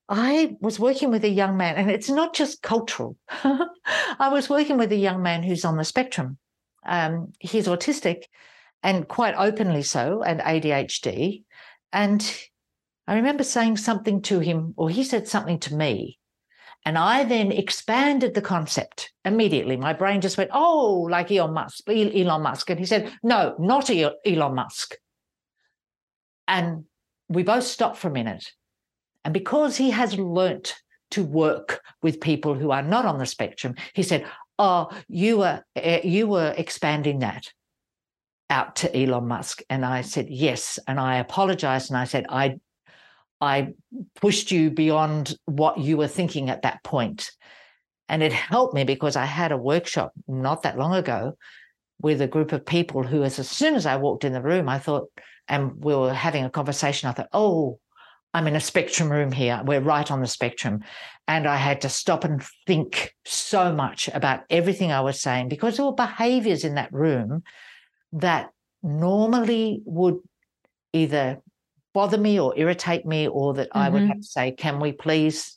I 0.08 0.56
was 0.60 0.78
working 0.78 1.10
with 1.10 1.24
a 1.24 1.28
young 1.28 1.56
man, 1.56 1.76
and 1.76 1.90
it's 1.90 2.08
not 2.08 2.34
just 2.34 2.62
cultural. 2.62 3.16
I 3.28 4.28
was 4.30 4.48
working 4.48 4.78
with 4.78 4.92
a 4.92 4.96
young 4.96 5.22
man 5.22 5.42
who's 5.42 5.64
on 5.64 5.76
the 5.76 5.84
spectrum. 5.84 6.38
Um, 6.86 7.32
he's 7.40 7.66
autistic, 7.66 8.24
and 8.82 9.08
quite 9.08 9.34
openly 9.36 9.82
so, 9.82 10.22
and 10.22 10.40
ADHD. 10.40 11.44
And 11.92 12.22
I 13.10 13.14
remember 13.14 13.42
saying 13.42 13.78
something 13.78 14.22
to 14.22 14.38
him, 14.38 14.72
or 14.76 14.88
he 14.88 15.02
said 15.02 15.26
something 15.26 15.58
to 15.60 15.74
me, 15.74 16.20
and 16.84 16.96
I 16.96 17.24
then 17.24 17.50
expanded 17.50 18.34
the 18.34 18.40
concept 18.40 19.12
immediately. 19.24 19.76
My 19.76 19.92
brain 19.92 20.20
just 20.20 20.38
went, 20.38 20.52
"Oh, 20.54 21.08
like 21.10 21.32
Elon 21.32 21.52
Musk, 21.52 21.88
Elon 21.88 22.42
Musk," 22.42 22.70
and 22.70 22.78
he 22.78 22.86
said, 22.86 23.12
"No, 23.24 23.56
not 23.58 23.90
Elon 23.90 24.54
Musk." 24.54 24.94
And 26.46 26.84
we 27.28 27.42
both 27.42 27.64
stopped 27.64 27.96
for 27.96 28.06
a 28.06 28.12
minute. 28.12 28.52
And 29.24 29.34
because 29.34 29.76
he 29.76 29.90
has 29.90 30.16
learnt 30.16 30.76
to 31.10 31.24
work 31.24 31.82
with 32.02 32.20
people 32.20 32.54
who 32.54 32.70
are 32.70 32.82
not 32.82 33.06
on 33.06 33.18
the 33.18 33.26
spectrum, 33.26 33.74
he 33.92 34.04
said, 34.04 34.24
"Oh, 34.56 34.88
you 35.08 35.38
were 35.38 35.64
eh, 35.74 36.02
you 36.04 36.28
were 36.28 36.54
expanding 36.56 37.18
that 37.18 37.52
out 38.48 38.76
to 38.76 38.96
Elon 38.96 39.26
Musk." 39.26 39.62
And 39.68 39.84
I 39.84 40.02
said, 40.02 40.30
"Yes." 40.30 40.78
And 40.86 41.00
I 41.00 41.16
apologized 41.16 41.90
and 41.90 41.98
I 41.98 42.04
said, 42.04 42.26
"I 42.28 42.60
I 43.40 43.74
pushed 44.20 44.50
you 44.50 44.70
beyond 44.70 45.36
what 45.46 45.78
you 45.78 45.96
were 45.96 46.08
thinking 46.08 46.50
at 46.50 46.62
that 46.62 46.82
point." 46.82 47.30
And 48.08 48.22
it 48.24 48.32
helped 48.32 48.74
me 48.74 48.84
because 48.84 49.14
I 49.14 49.24
had 49.24 49.52
a 49.52 49.56
workshop 49.56 50.12
not 50.26 50.62
that 50.62 50.76
long 50.76 50.94
ago 50.94 51.36
with 52.02 52.20
a 52.20 52.26
group 52.26 52.52
of 52.52 52.66
people 52.66 53.02
who, 53.02 53.22
as, 53.22 53.38
as 53.38 53.48
soon 53.48 53.74
as 53.74 53.86
I 53.86 53.96
walked 53.96 54.24
in 54.24 54.32
the 54.32 54.42
room, 54.42 54.68
I 54.68 54.78
thought, 54.78 55.08
and 55.46 55.82
we 55.84 55.94
were 55.94 56.12
having 56.12 56.44
a 56.44 56.50
conversation, 56.50 57.08
I 57.08 57.12
thought, 57.12 57.28
oh, 57.32 57.78
I'm 58.32 58.46
in 58.46 58.56
a 58.56 58.60
spectrum 58.60 59.10
room 59.10 59.32
here. 59.32 59.60
We're 59.64 59.80
right 59.80 60.10
on 60.10 60.20
the 60.20 60.26
spectrum. 60.26 60.82
And 61.26 61.46
I 61.46 61.56
had 61.56 61.82
to 61.82 61.88
stop 61.88 62.24
and 62.24 62.42
think 62.66 63.14
so 63.24 63.72
much 63.72 64.08
about 64.08 64.40
everything 64.50 64.92
I 64.92 65.00
was 65.00 65.20
saying 65.20 65.48
because 65.48 65.76
there 65.76 65.86
were 65.86 65.92
behaviors 65.92 66.64
in 66.64 66.76
that 66.76 66.92
room 66.92 67.42
that 68.12 68.50
normally 68.82 69.82
would 69.84 70.18
either 70.92 71.40
bother 71.92 72.18
me 72.18 72.38
or 72.40 72.56
irritate 72.56 73.06
me, 73.06 73.28
or 73.28 73.54
that 73.54 73.68
mm-hmm. 73.68 73.78
I 73.78 73.88
would 73.88 74.02
have 74.02 74.10
mm-hmm. 74.10 74.20
to 74.20 74.26
say, 74.26 74.52
Can 74.52 74.80
we 74.80 74.92
please 74.92 75.56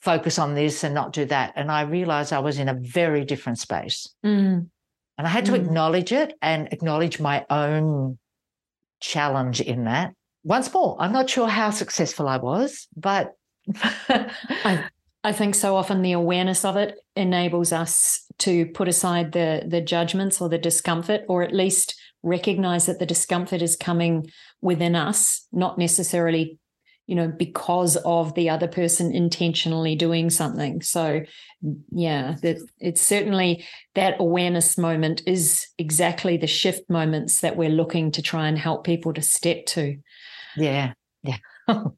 focus 0.00 0.38
on 0.38 0.54
this 0.54 0.84
and 0.84 0.94
not 0.94 1.12
do 1.12 1.24
that? 1.26 1.52
And 1.56 1.70
I 1.70 1.82
realized 1.82 2.32
I 2.32 2.38
was 2.38 2.58
in 2.58 2.68
a 2.68 2.74
very 2.74 3.24
different 3.24 3.58
space. 3.58 4.08
Mm. 4.24 4.68
And 5.18 5.26
I 5.26 5.30
had 5.30 5.46
to 5.46 5.52
mm. 5.52 5.56
acknowledge 5.56 6.12
it 6.12 6.34
and 6.40 6.72
acknowledge 6.72 7.18
my 7.18 7.44
own 7.50 8.18
challenge 9.00 9.60
in 9.60 9.84
that 9.84 10.12
once 10.48 10.72
more, 10.72 10.96
I'm 10.98 11.12
not 11.12 11.28
sure 11.28 11.48
how 11.48 11.70
successful 11.70 12.28
I 12.28 12.38
was, 12.38 12.88
but 12.96 13.34
I, 14.08 14.84
I 15.22 15.32
think 15.32 15.54
so 15.54 15.76
often 15.76 16.00
the 16.00 16.12
awareness 16.12 16.64
of 16.64 16.76
it 16.76 16.98
enables 17.16 17.72
us 17.72 18.24
to 18.38 18.66
put 18.66 18.88
aside 18.88 19.32
the 19.32 19.64
the 19.66 19.80
judgments 19.80 20.40
or 20.40 20.48
the 20.48 20.58
discomfort, 20.58 21.22
or 21.28 21.42
at 21.42 21.52
least 21.52 22.00
recognize 22.22 22.86
that 22.86 22.98
the 22.98 23.06
discomfort 23.06 23.62
is 23.62 23.76
coming 23.76 24.30
within 24.60 24.96
us, 24.96 25.46
not 25.52 25.78
necessarily, 25.78 26.58
you 27.06 27.14
know, 27.14 27.28
because 27.28 27.96
of 27.96 28.34
the 28.34 28.50
other 28.50 28.68
person 28.68 29.14
intentionally 29.14 29.94
doing 29.94 30.30
something. 30.30 30.82
So 30.82 31.22
yeah, 31.90 32.36
that 32.42 32.58
it's 32.78 33.00
certainly 33.00 33.64
that 33.94 34.16
awareness 34.20 34.78
moment 34.78 35.22
is 35.26 35.66
exactly 35.78 36.36
the 36.36 36.46
shift 36.46 36.88
moments 36.88 37.40
that 37.40 37.56
we're 37.56 37.68
looking 37.70 38.10
to 38.12 38.22
try 38.22 38.48
and 38.48 38.58
help 38.58 38.84
people 38.84 39.12
to 39.14 39.22
step 39.22 39.66
to. 39.66 39.96
Yeah, 40.56 40.92
yeah. 41.22 41.38
um, 41.68 41.94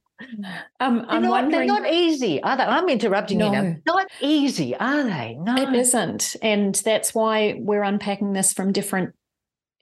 I'm 0.80 1.06
they're 1.06 1.20
not, 1.20 1.30
wondering, 1.30 1.68
they're 1.68 1.80
not 1.80 1.92
easy, 1.92 2.42
are 2.42 2.56
they? 2.56 2.62
I'm 2.62 2.88
interrupting 2.88 3.38
no, 3.38 3.46
you 3.46 3.52
now. 3.52 3.76
Not 3.86 4.10
easy, 4.20 4.74
are 4.76 5.02
they? 5.02 5.36
No, 5.38 5.56
it 5.56 5.74
isn't, 5.74 6.36
and 6.42 6.74
that's 6.74 7.14
why 7.14 7.54
we're 7.58 7.82
unpacking 7.82 8.32
this 8.32 8.52
from 8.52 8.72
different 8.72 9.14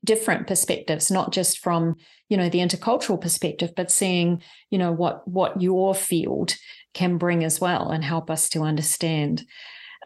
different 0.04 0.46
perspectives, 0.46 1.10
not 1.10 1.32
just 1.32 1.58
from 1.58 1.96
you 2.28 2.36
know 2.36 2.48
the 2.48 2.58
intercultural 2.58 3.20
perspective, 3.20 3.72
but 3.76 3.90
seeing 3.90 4.42
you 4.70 4.78
know 4.78 4.92
what 4.92 5.26
what 5.26 5.60
your 5.60 5.94
field 5.94 6.54
can 6.94 7.18
bring 7.18 7.44
as 7.44 7.60
well 7.60 7.90
and 7.90 8.04
help 8.04 8.30
us 8.30 8.48
to 8.50 8.62
understand. 8.62 9.44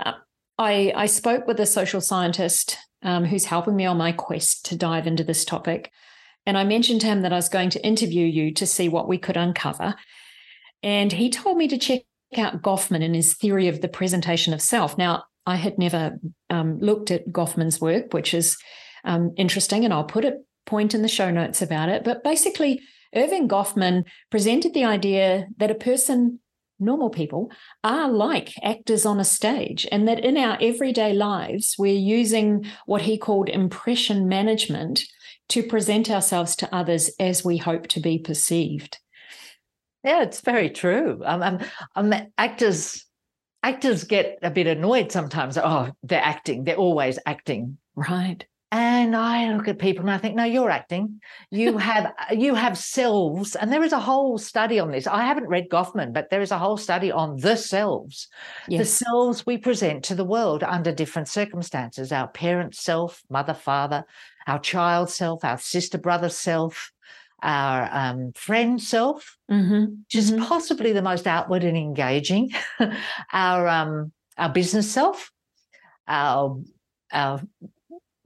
Uh, 0.05 0.12
I 0.59 0.92
I 0.94 1.07
spoke 1.07 1.46
with 1.46 1.61
a 1.61 1.66
social 1.66 2.00
scientist 2.00 2.78
um, 3.02 3.24
who's 3.24 3.44
helping 3.44 3.76
me 3.76 3.87
on 3.87 3.96
my 3.96 4.12
quest 4.12 4.66
to 4.66 4.76
dive 4.76 5.07
into 5.07 5.24
this 5.24 5.44
topic. 5.44 5.90
And 6.46 6.59
I 6.59 6.64
mentioned 6.64 7.00
to 7.02 7.07
him 7.07 7.22
that 7.22 7.33
I 7.33 7.37
was 7.37 7.48
going 7.48 7.70
to 7.70 7.87
interview 7.87 8.26
you 8.26 8.52
to 8.55 8.66
see 8.66 8.88
what 8.88 9.09
we 9.09 9.18
could 9.18 9.37
uncover. 9.37 9.94
And 10.83 11.12
he 11.12 11.31
told 11.31 11.57
me 11.57 11.68
to 11.68 11.78
check 11.78 12.02
out 12.37 12.62
Goffman 12.62 13.05
and 13.05 13.14
his 13.14 13.35
theory 13.35 13.68
of 13.68 13.81
the 13.81 13.88
presentation 13.88 14.52
of 14.52 14.61
self. 14.61 14.98
Now, 14.98 15.24
I 15.46 15.57
had 15.57 15.78
never 15.78 16.18
um, 16.50 16.78
looked 16.78 17.11
at 17.11 17.28
Goffman's 17.28 17.81
work, 17.81 18.12
which 18.12 18.35
is 18.35 18.57
um, 19.04 19.32
interesting, 19.36 19.84
and 19.84 19.92
I'll 19.92 20.04
put 20.04 20.24
a 20.24 20.38
point 20.66 20.94
in 20.94 21.02
the 21.02 21.08
show 21.08 21.30
notes 21.30 21.62
about 21.62 21.88
it. 21.88 22.04
But 22.04 22.24
basically, 22.24 22.82
Erving 23.14 23.48
Goffman 23.48 24.04
presented 24.30 24.74
the 24.74 24.84
idea 24.84 25.48
that 25.58 25.70
a 25.70 25.74
person, 25.74 26.40
normal 26.78 27.10
people, 27.10 27.50
are 27.84 28.10
like 28.10 28.54
actors 28.62 29.04
on 29.04 29.20
a 29.20 29.24
stage, 29.24 29.86
and 29.92 30.08
that 30.08 30.24
in 30.24 30.36
our 30.36 30.56
everyday 30.60 31.12
lives, 31.12 31.76
we're 31.78 31.94
using 31.94 32.64
what 32.86 33.02
he 33.02 33.18
called 33.18 33.48
impression 33.48 34.28
management 34.28 35.02
to 35.48 35.62
present 35.62 36.10
ourselves 36.10 36.56
to 36.56 36.74
others 36.74 37.10
as 37.20 37.44
we 37.44 37.58
hope 37.58 37.86
to 37.88 38.00
be 38.00 38.18
perceived. 38.18 38.98
Yeah, 40.04 40.22
it's 40.22 40.40
very 40.40 40.70
true. 40.70 41.22
Um, 41.24 41.42
um, 41.42 41.58
um, 41.94 42.14
actors 42.38 43.04
actors 43.62 44.04
get 44.04 44.38
a 44.42 44.50
bit 44.50 44.66
annoyed 44.66 45.12
sometimes. 45.12 45.56
Oh, 45.56 45.90
they're 46.02 46.20
acting. 46.20 46.64
They're 46.64 46.76
always 46.76 47.18
acting. 47.26 47.78
Right. 47.94 48.44
And 48.72 49.14
I 49.14 49.52
look 49.52 49.68
at 49.68 49.78
people 49.78 50.00
and 50.00 50.11
I 50.11 50.16
think, 50.16 50.35
no, 50.35 50.44
you're 50.44 50.70
acting. 50.70 51.20
You 51.50 51.76
have 51.90 52.11
you 52.32 52.54
have 52.54 52.78
selves, 52.78 53.54
and 53.54 53.70
there 53.70 53.85
is 53.85 53.92
a 53.92 54.00
whole 54.00 54.38
study 54.38 54.80
on 54.80 54.90
this. 54.90 55.06
I 55.06 55.24
haven't 55.26 55.48
read 55.48 55.68
Goffman, 55.68 56.14
but 56.14 56.30
there 56.30 56.40
is 56.40 56.50
a 56.50 56.58
whole 56.58 56.78
study 56.78 57.12
on 57.12 57.37
the 57.37 57.56
selves, 57.56 58.28
yes. 58.66 58.80
the 58.80 59.04
selves 59.04 59.44
we 59.44 59.58
present 59.58 60.04
to 60.04 60.14
the 60.14 60.24
world 60.24 60.62
under 60.62 60.90
different 60.90 61.28
circumstances. 61.28 62.12
Our 62.12 62.28
parent 62.28 62.74
self, 62.74 63.22
mother, 63.28 63.52
father, 63.52 64.04
our 64.46 64.58
child 64.58 65.11
self, 65.11 65.44
our 65.44 65.58
sister, 65.58 65.98
brother 65.98 66.30
self, 66.30 66.92
our 67.42 67.90
um, 67.92 68.32
friend 68.35 68.80
self, 68.80 69.37
mm-hmm. 69.50 69.96
which 70.04 70.14
is 70.14 70.32
mm-hmm. 70.32 70.44
possibly 70.44 70.92
the 70.92 71.02
most 71.02 71.26
outward 71.26 71.62
and 71.62 71.76
engaging, 71.76 72.52
our 73.35 73.68
um, 73.68 74.12
our 74.38 74.48
business 74.48 74.90
self, 74.90 75.30
our 76.08 76.58
our 77.12 77.42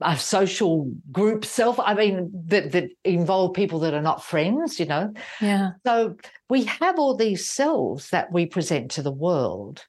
our 0.01 0.17
social 0.17 0.91
group 1.11 1.43
self. 1.45 1.79
I 1.79 1.93
mean, 1.93 2.31
that 2.47 2.71
that 2.71 2.89
involve 3.03 3.53
people 3.53 3.79
that 3.79 3.93
are 3.93 4.01
not 4.01 4.23
friends, 4.23 4.79
you 4.79 4.85
know. 4.85 5.13
Yeah. 5.41 5.71
So 5.85 6.17
we 6.49 6.65
have 6.65 6.99
all 6.99 7.15
these 7.15 7.49
selves 7.49 8.09
that 8.11 8.31
we 8.31 8.45
present 8.45 8.91
to 8.91 9.01
the 9.01 9.11
world, 9.11 9.85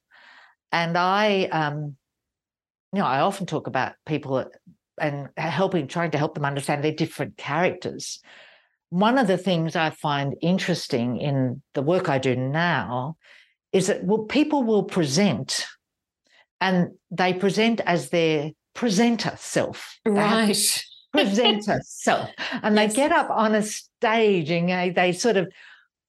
and 0.72 0.96
I, 0.96 1.44
um, 1.44 1.96
you 2.92 3.00
know, 3.00 3.06
I 3.06 3.20
often 3.20 3.46
talk 3.46 3.66
about 3.66 3.92
people 4.06 4.50
and 5.00 5.28
helping, 5.36 5.86
trying 5.86 6.10
to 6.12 6.18
help 6.18 6.34
them 6.34 6.44
understand 6.44 6.82
their 6.82 6.92
different 6.92 7.36
characters. 7.36 8.20
One 8.90 9.18
of 9.18 9.26
the 9.26 9.38
things 9.38 9.76
I 9.76 9.90
find 9.90 10.34
interesting 10.40 11.18
in 11.18 11.62
the 11.74 11.82
work 11.82 12.08
I 12.08 12.18
do 12.18 12.34
now 12.34 13.16
is 13.72 13.88
that 13.88 14.02
well, 14.02 14.24
people 14.24 14.64
will 14.64 14.84
present 14.84 15.66
and 16.60 16.92
they 17.10 17.34
present 17.34 17.80
as 17.84 18.10
their 18.10 18.50
presenter 18.78 19.34
self. 19.36 19.98
Right. 20.06 20.84
Presenter 21.12 21.80
self. 21.82 22.30
And 22.62 22.76
yes. 22.76 22.90
they 22.90 22.96
get 22.96 23.10
up 23.10 23.28
on 23.28 23.56
a 23.56 23.62
stage 23.62 24.50
and 24.50 24.68
they, 24.68 24.90
they 24.90 25.12
sort 25.12 25.36
of 25.36 25.48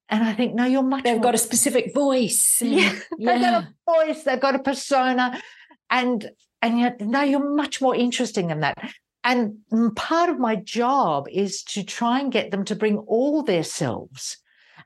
and 0.07 0.23
I 0.23 0.33
think, 0.33 0.53
no, 0.53 0.65
you're 0.65 0.83
much. 0.83 1.03
They've 1.03 1.15
more... 1.15 1.23
got 1.23 1.35
a 1.35 1.39
specific 1.39 1.93
voice. 1.93 2.61
Yeah, 2.65 2.93
yeah, 3.17 3.33
they've 3.33 3.41
got 3.41 3.63
a 3.63 3.73
voice. 3.87 4.23
They've 4.23 4.39
got 4.39 4.55
a 4.55 4.59
persona, 4.59 5.41
and 5.89 6.29
and 6.61 6.79
yet, 6.79 7.01
no, 7.01 7.21
you're 7.21 7.55
much 7.55 7.79
more 7.79 7.95
interesting 7.95 8.47
than 8.47 8.59
that. 8.59 8.77
And 9.23 9.59
part 9.95 10.29
of 10.29 10.39
my 10.39 10.55
job 10.55 11.27
is 11.31 11.63
to 11.73 11.83
try 11.83 12.19
and 12.19 12.31
get 12.31 12.51
them 12.51 12.65
to 12.65 12.75
bring 12.75 12.97
all 12.97 13.43
their 13.43 13.63
selves 13.63 14.37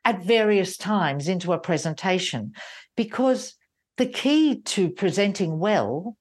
at 0.06 0.24
various 0.24 0.78
times 0.78 1.28
into 1.28 1.54
a 1.54 1.60
presentation 1.60 2.54
because 2.96 3.56
the 3.98 4.06
key 4.06 4.62
to 4.62 4.89
presenting 4.89 5.60
well 5.60 6.17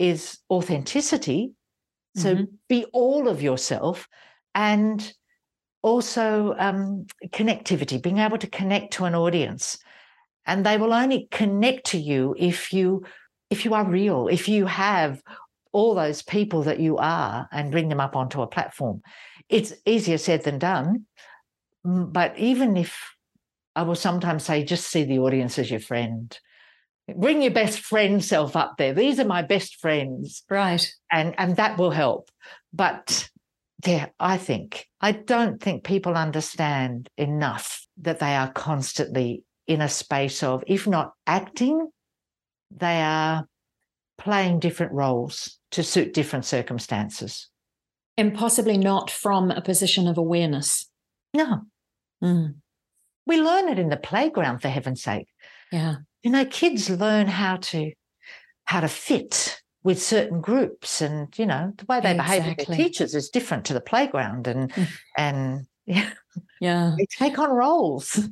is 0.00 0.38
authenticity. 0.50 1.52
So 2.16 2.34
mm-hmm. 2.34 2.44
be 2.68 2.86
all 2.92 3.28
of 3.28 3.40
yourself 3.40 4.08
and 4.54 5.12
also 5.82 6.56
um, 6.58 7.06
connectivity, 7.28 8.02
being 8.02 8.18
able 8.18 8.38
to 8.38 8.48
connect 8.48 8.94
to 8.94 9.04
an 9.04 9.14
audience. 9.14 9.78
And 10.46 10.66
they 10.66 10.76
will 10.76 10.92
only 10.92 11.28
connect 11.30 11.86
to 11.88 11.98
you 11.98 12.34
if 12.36 12.72
you 12.72 13.04
if 13.50 13.64
you 13.64 13.74
are 13.74 13.84
real, 13.84 14.28
if 14.28 14.48
you 14.48 14.66
have 14.66 15.22
all 15.72 15.94
those 15.94 16.22
people 16.22 16.62
that 16.62 16.80
you 16.80 16.96
are 16.98 17.48
and 17.52 17.72
bring 17.72 17.88
them 17.88 18.00
up 18.00 18.16
onto 18.16 18.42
a 18.42 18.46
platform, 18.46 19.02
it's 19.48 19.72
easier 19.84 20.18
said 20.18 20.44
than 20.44 20.58
done. 20.58 21.06
Mm, 21.84 22.12
but 22.12 22.38
even 22.38 22.76
if 22.76 22.96
I 23.76 23.82
will 23.82 23.96
sometimes 23.96 24.44
say, 24.44 24.64
just 24.64 24.88
see 24.88 25.04
the 25.04 25.18
audience 25.18 25.58
as 25.58 25.70
your 25.70 25.80
friend. 25.80 26.36
Bring 27.16 27.42
your 27.42 27.52
best 27.52 27.80
friend 27.80 28.24
self 28.24 28.56
up 28.56 28.74
there. 28.78 28.92
These 28.92 29.20
are 29.20 29.24
my 29.24 29.42
best 29.42 29.76
friends. 29.76 30.42
Right. 30.48 30.86
And 31.10 31.34
and 31.38 31.56
that 31.56 31.78
will 31.78 31.90
help. 31.90 32.30
But 32.72 33.28
yeah, 33.86 34.06
I 34.18 34.36
think 34.36 34.86
I 35.00 35.12
don't 35.12 35.60
think 35.62 35.84
people 35.84 36.14
understand 36.14 37.08
enough 37.16 37.86
that 37.98 38.18
they 38.18 38.34
are 38.36 38.50
constantly 38.52 39.44
in 39.66 39.80
a 39.80 39.88
space 39.88 40.42
of, 40.42 40.64
if 40.66 40.86
not 40.86 41.12
acting, 41.26 41.90
they 42.70 43.00
are 43.02 43.46
playing 44.18 44.58
different 44.58 44.92
roles 44.92 45.58
to 45.70 45.82
suit 45.82 46.12
different 46.12 46.44
circumstances. 46.44 47.48
And 48.16 48.34
possibly 48.34 48.76
not 48.76 49.10
from 49.10 49.50
a 49.50 49.62
position 49.62 50.08
of 50.08 50.18
awareness. 50.18 50.90
No. 51.32 51.62
Mm. 52.22 52.56
We 53.26 53.40
learn 53.40 53.68
it 53.68 53.78
in 53.78 53.88
the 53.88 53.96
playground, 53.96 54.60
for 54.60 54.68
heaven's 54.68 55.02
sake. 55.02 55.28
Yeah. 55.70 55.96
You 56.22 56.30
know, 56.30 56.44
kids 56.44 56.90
learn 56.90 57.26
how 57.26 57.56
to 57.56 57.92
how 58.64 58.80
to 58.80 58.88
fit 58.88 59.60
with 59.82 60.02
certain 60.02 60.40
groups 60.40 61.00
and 61.00 61.36
you 61.38 61.46
know 61.46 61.72
the 61.78 61.86
way 61.86 62.00
they 62.00 62.10
exactly. 62.12 62.38
behave 62.38 62.56
with 62.58 62.66
their 62.66 62.76
teachers 62.76 63.14
is 63.14 63.30
different 63.30 63.64
to 63.64 63.72
the 63.72 63.80
playground 63.80 64.46
and 64.46 64.70
mm. 64.72 64.88
and 65.16 65.66
yeah 65.86 66.10
yeah 66.60 66.94
they 66.98 67.06
take 67.06 67.38
on 67.38 67.48
roles 67.50 68.28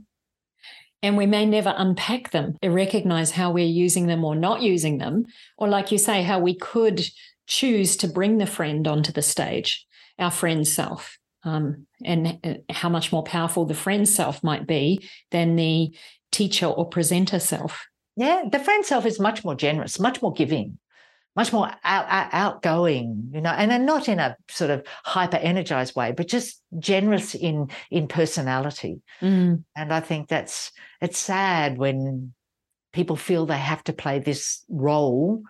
and 1.02 1.16
we 1.16 1.26
may 1.26 1.46
never 1.46 1.74
unpack 1.76 2.30
them 2.30 2.56
and 2.62 2.74
recognize 2.74 3.30
how 3.30 3.52
we're 3.52 3.66
using 3.66 4.06
them 4.06 4.24
or 4.24 4.34
not 4.34 4.62
using 4.62 4.98
them. 4.98 5.26
Or, 5.56 5.68
like 5.68 5.92
you 5.92 5.98
say, 5.98 6.22
how 6.22 6.40
we 6.40 6.56
could 6.56 7.06
choose 7.46 7.96
to 7.98 8.08
bring 8.08 8.38
the 8.38 8.46
friend 8.46 8.86
onto 8.88 9.12
the 9.12 9.22
stage, 9.22 9.86
our 10.18 10.30
friend 10.30 10.66
self. 10.66 11.18
um, 11.44 11.86
and 12.04 12.40
uh, 12.44 12.54
how 12.68 12.88
much 12.88 13.12
more 13.12 13.22
powerful 13.22 13.64
the 13.64 13.74
friend 13.74 14.08
self 14.08 14.42
might 14.42 14.66
be 14.66 15.08
than 15.30 15.54
the 15.54 15.94
teacher 16.32 16.66
or 16.66 16.88
presenter 16.88 17.38
self. 17.38 17.86
Yeah, 18.16 18.44
the 18.50 18.58
friend 18.58 18.84
self 18.84 19.06
is 19.06 19.20
much 19.20 19.44
more 19.44 19.54
generous, 19.54 20.00
much 20.00 20.20
more 20.20 20.32
giving, 20.32 20.78
much 21.36 21.52
more 21.52 21.70
out, 21.84 22.06
out, 22.08 22.28
outgoing, 22.32 23.30
you 23.32 23.40
know, 23.40 23.50
and 23.50 23.70
then 23.70 23.86
not 23.86 24.08
in 24.08 24.18
a 24.18 24.36
sort 24.50 24.70
of 24.70 24.84
hyper 25.04 25.36
energized 25.36 25.94
way, 25.94 26.12
but 26.12 26.26
just 26.26 26.60
generous 26.78 27.34
in 27.34 27.70
in 27.90 28.08
personality. 28.08 29.00
Mm. 29.20 29.62
And 29.76 29.92
I 29.92 30.00
think 30.00 30.28
that's 30.28 30.72
it's 31.00 31.18
sad 31.18 31.78
when 31.78 32.34
people 32.92 33.16
feel 33.16 33.46
they 33.46 33.58
have 33.58 33.84
to 33.84 33.92
play 33.92 34.18
this 34.18 34.64
role 34.68 35.42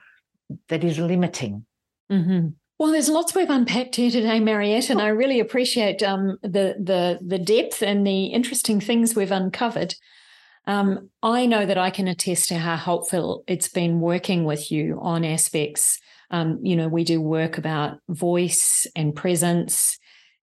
that 0.68 0.84
is 0.84 0.98
limiting. 0.98 1.64
Mm-hmm. 2.10 2.48
Well, 2.78 2.92
there's 2.92 3.08
lots 3.08 3.34
we've 3.34 3.50
unpacked 3.50 3.96
here 3.96 4.10
today, 4.10 4.38
Mariette, 4.38 4.90
and 4.90 5.00
I 5.00 5.08
really 5.08 5.40
appreciate 5.40 6.02
um, 6.02 6.38
the 6.42 6.76
the 6.78 7.18
the 7.26 7.38
depth 7.38 7.82
and 7.82 8.06
the 8.06 8.26
interesting 8.26 8.80
things 8.80 9.16
we've 9.16 9.32
uncovered. 9.32 9.94
Um, 10.68 11.08
I 11.22 11.46
know 11.46 11.64
that 11.64 11.78
I 11.78 11.88
can 11.88 12.08
attest 12.08 12.50
to 12.50 12.58
how 12.58 12.76
helpful 12.76 13.42
it's 13.48 13.70
been 13.70 14.00
working 14.00 14.44
with 14.44 14.70
you 14.70 14.98
on 15.00 15.24
aspects. 15.24 15.98
Um, 16.30 16.60
you 16.62 16.76
know, 16.76 16.88
we 16.88 17.04
do 17.04 17.22
work 17.22 17.56
about 17.56 18.00
voice 18.10 18.86
and 18.94 19.16
presence, 19.16 19.98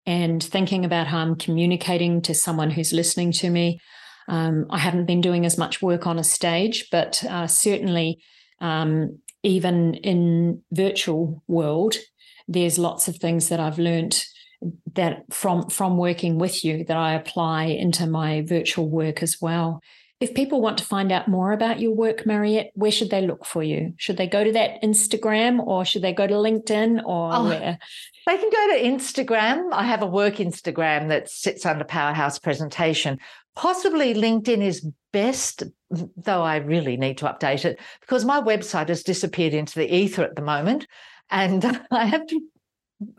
and 0.08 0.44
thinking 0.44 0.84
about 0.84 1.06
how 1.06 1.20
I'm 1.20 1.36
communicating 1.36 2.24
to 2.24 2.34
someone 2.34 2.72
who's 2.72 2.92
listening 2.92 3.32
to 3.34 3.52
me. 3.52 3.80
Um, 4.28 4.66
I 4.72 4.80
haven't 4.80 5.06
been 5.06 5.22
doing 5.22 5.46
as 5.46 5.60
much 5.60 5.84
work 5.84 6.08
on 6.08 6.18
a 6.18 6.24
stage, 6.24 6.88
but 6.92 7.24
uh, 7.24 7.46
certainly, 7.46 8.18
um, 8.60 9.20
even 9.44 9.94
in 9.94 10.64
virtual 10.72 11.44
world, 11.48 11.98
there's 12.48 12.80
lots 12.80 13.08
of 13.08 13.18
things 13.18 13.50
that 13.50 13.60
I've 13.60 13.78
learned 13.78 14.26
that 14.96 15.32
from 15.32 15.70
from 15.70 15.98
working 15.98 16.40
with 16.40 16.66
you 16.66 16.84
that 16.86 16.98
I 16.98 17.14
apply 17.14 17.66
into 17.66 18.08
my 18.08 18.42
virtual 18.42 18.90
work 18.90 19.22
as 19.22 19.38
well. 19.40 19.82
If 20.22 20.34
people 20.34 20.62
want 20.62 20.78
to 20.78 20.86
find 20.86 21.12
out 21.12 21.28
more 21.28 21.52
about 21.52 21.82
your 21.82 21.94
work, 21.94 22.26
Mariette, 22.26 22.72
where 22.74 22.92
should 22.92 23.10
they 23.10 23.28
look 23.28 23.46
for 23.46 23.62
you? 23.62 23.94
Should 23.98 24.16
they 24.16 24.28
go 24.28 24.46
to 24.46 24.52
that 24.54 24.82
Instagram 24.82 25.60
or 25.60 25.84
should 25.84 26.02
they 26.02 26.14
go 26.14 26.26
to 26.26 26.34
LinkedIn 26.34 27.04
or 27.04 27.34
oh, 27.34 27.44
where? 27.44 27.78
They 28.26 28.38
can 28.38 28.50
go 28.50 28.78
to 28.78 28.84
Instagram. 28.84 29.74
I 29.74 29.84
have 29.84 30.02
a 30.02 30.08
work 30.08 30.36
Instagram 30.36 31.10
that 31.10 31.30
sits 31.30 31.66
under 31.66 31.84
Powerhouse 31.84 32.40
Presentation. 32.40 33.20
Possibly 33.56 34.14
LinkedIn 34.14 34.62
is 34.62 34.88
best, 35.12 35.64
though 35.90 36.42
I 36.44 36.58
really 36.58 36.96
need 36.96 37.18
to 37.18 37.26
update 37.26 37.66
it 37.66 37.80
because 38.00 38.24
my 38.24 38.40
website 38.40 38.88
has 38.88 39.04
disappeared 39.04 39.54
into 39.54 39.76
the 39.76 39.94
ether 39.94 40.24
at 40.24 40.38
the 40.38 40.42
moment 40.42 40.88
and 41.30 41.64
I 41.92 42.06
have 42.06 42.26
to 42.28 42.42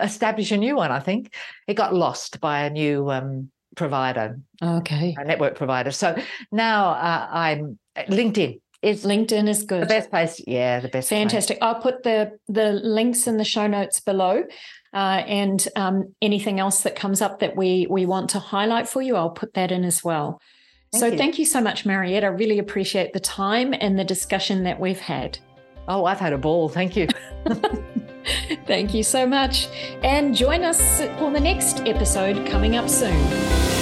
establish 0.00 0.50
a 0.50 0.56
new 0.56 0.76
one. 0.76 0.90
I 0.90 1.00
think 1.00 1.35
it 1.66 1.74
got 1.74 1.94
lost 1.94 2.40
by 2.40 2.61
a 2.61 2.70
new 2.70 3.11
um, 3.11 3.50
provider. 3.76 4.40
Okay, 4.62 5.14
a 5.18 5.24
network 5.24 5.54
provider. 5.54 5.92
So 5.92 6.16
now 6.50 6.90
uh, 6.90 7.28
I'm 7.30 7.78
LinkedIn. 7.96 8.60
Is 8.82 9.04
LinkedIn 9.04 9.48
is 9.48 9.62
good. 9.62 9.82
The 9.82 9.86
best 9.86 10.10
place, 10.10 10.40
yeah, 10.46 10.80
the 10.80 10.88
best. 10.88 11.08
Fantastic. 11.08 11.58
Place. 11.58 11.66
I'll 11.66 11.80
put 11.80 12.02
the 12.02 12.38
the 12.48 12.72
links 12.72 13.26
in 13.26 13.36
the 13.36 13.44
show 13.44 13.66
notes 13.66 14.00
below, 14.00 14.44
uh, 14.92 15.22
and 15.26 15.66
um, 15.76 16.14
anything 16.20 16.60
else 16.60 16.82
that 16.82 16.94
comes 16.94 17.22
up 17.22 17.40
that 17.40 17.56
we 17.56 17.86
we 17.88 18.04
want 18.04 18.30
to 18.30 18.38
highlight 18.38 18.88
for 18.88 19.00
you, 19.00 19.16
I'll 19.16 19.30
put 19.30 19.54
that 19.54 19.72
in 19.72 19.84
as 19.84 20.04
well. 20.04 20.40
Thank 20.92 21.00
so 21.00 21.06
you. 21.08 21.16
thank 21.16 21.38
you 21.38 21.46
so 21.46 21.60
much, 21.60 21.86
Mariette. 21.86 22.22
I 22.22 22.28
really 22.28 22.58
appreciate 22.58 23.12
the 23.12 23.20
time 23.20 23.74
and 23.80 23.98
the 23.98 24.04
discussion 24.04 24.64
that 24.64 24.78
we've 24.78 25.00
had. 25.00 25.38
Oh, 25.88 26.05
I've 26.05 26.20
had 26.20 26.33
a 26.33 26.38
ball. 26.38 26.68
Thank 26.68 26.96
you. 26.96 27.09
Thank 28.66 28.94
you 28.94 29.03
so 29.03 29.27
much. 29.27 29.68
And 30.03 30.35
join 30.35 30.62
us 30.64 31.01
for 31.18 31.31
the 31.31 31.40
next 31.40 31.81
episode 31.81 32.46
coming 32.46 32.77
up 32.77 32.88
soon. 32.88 33.75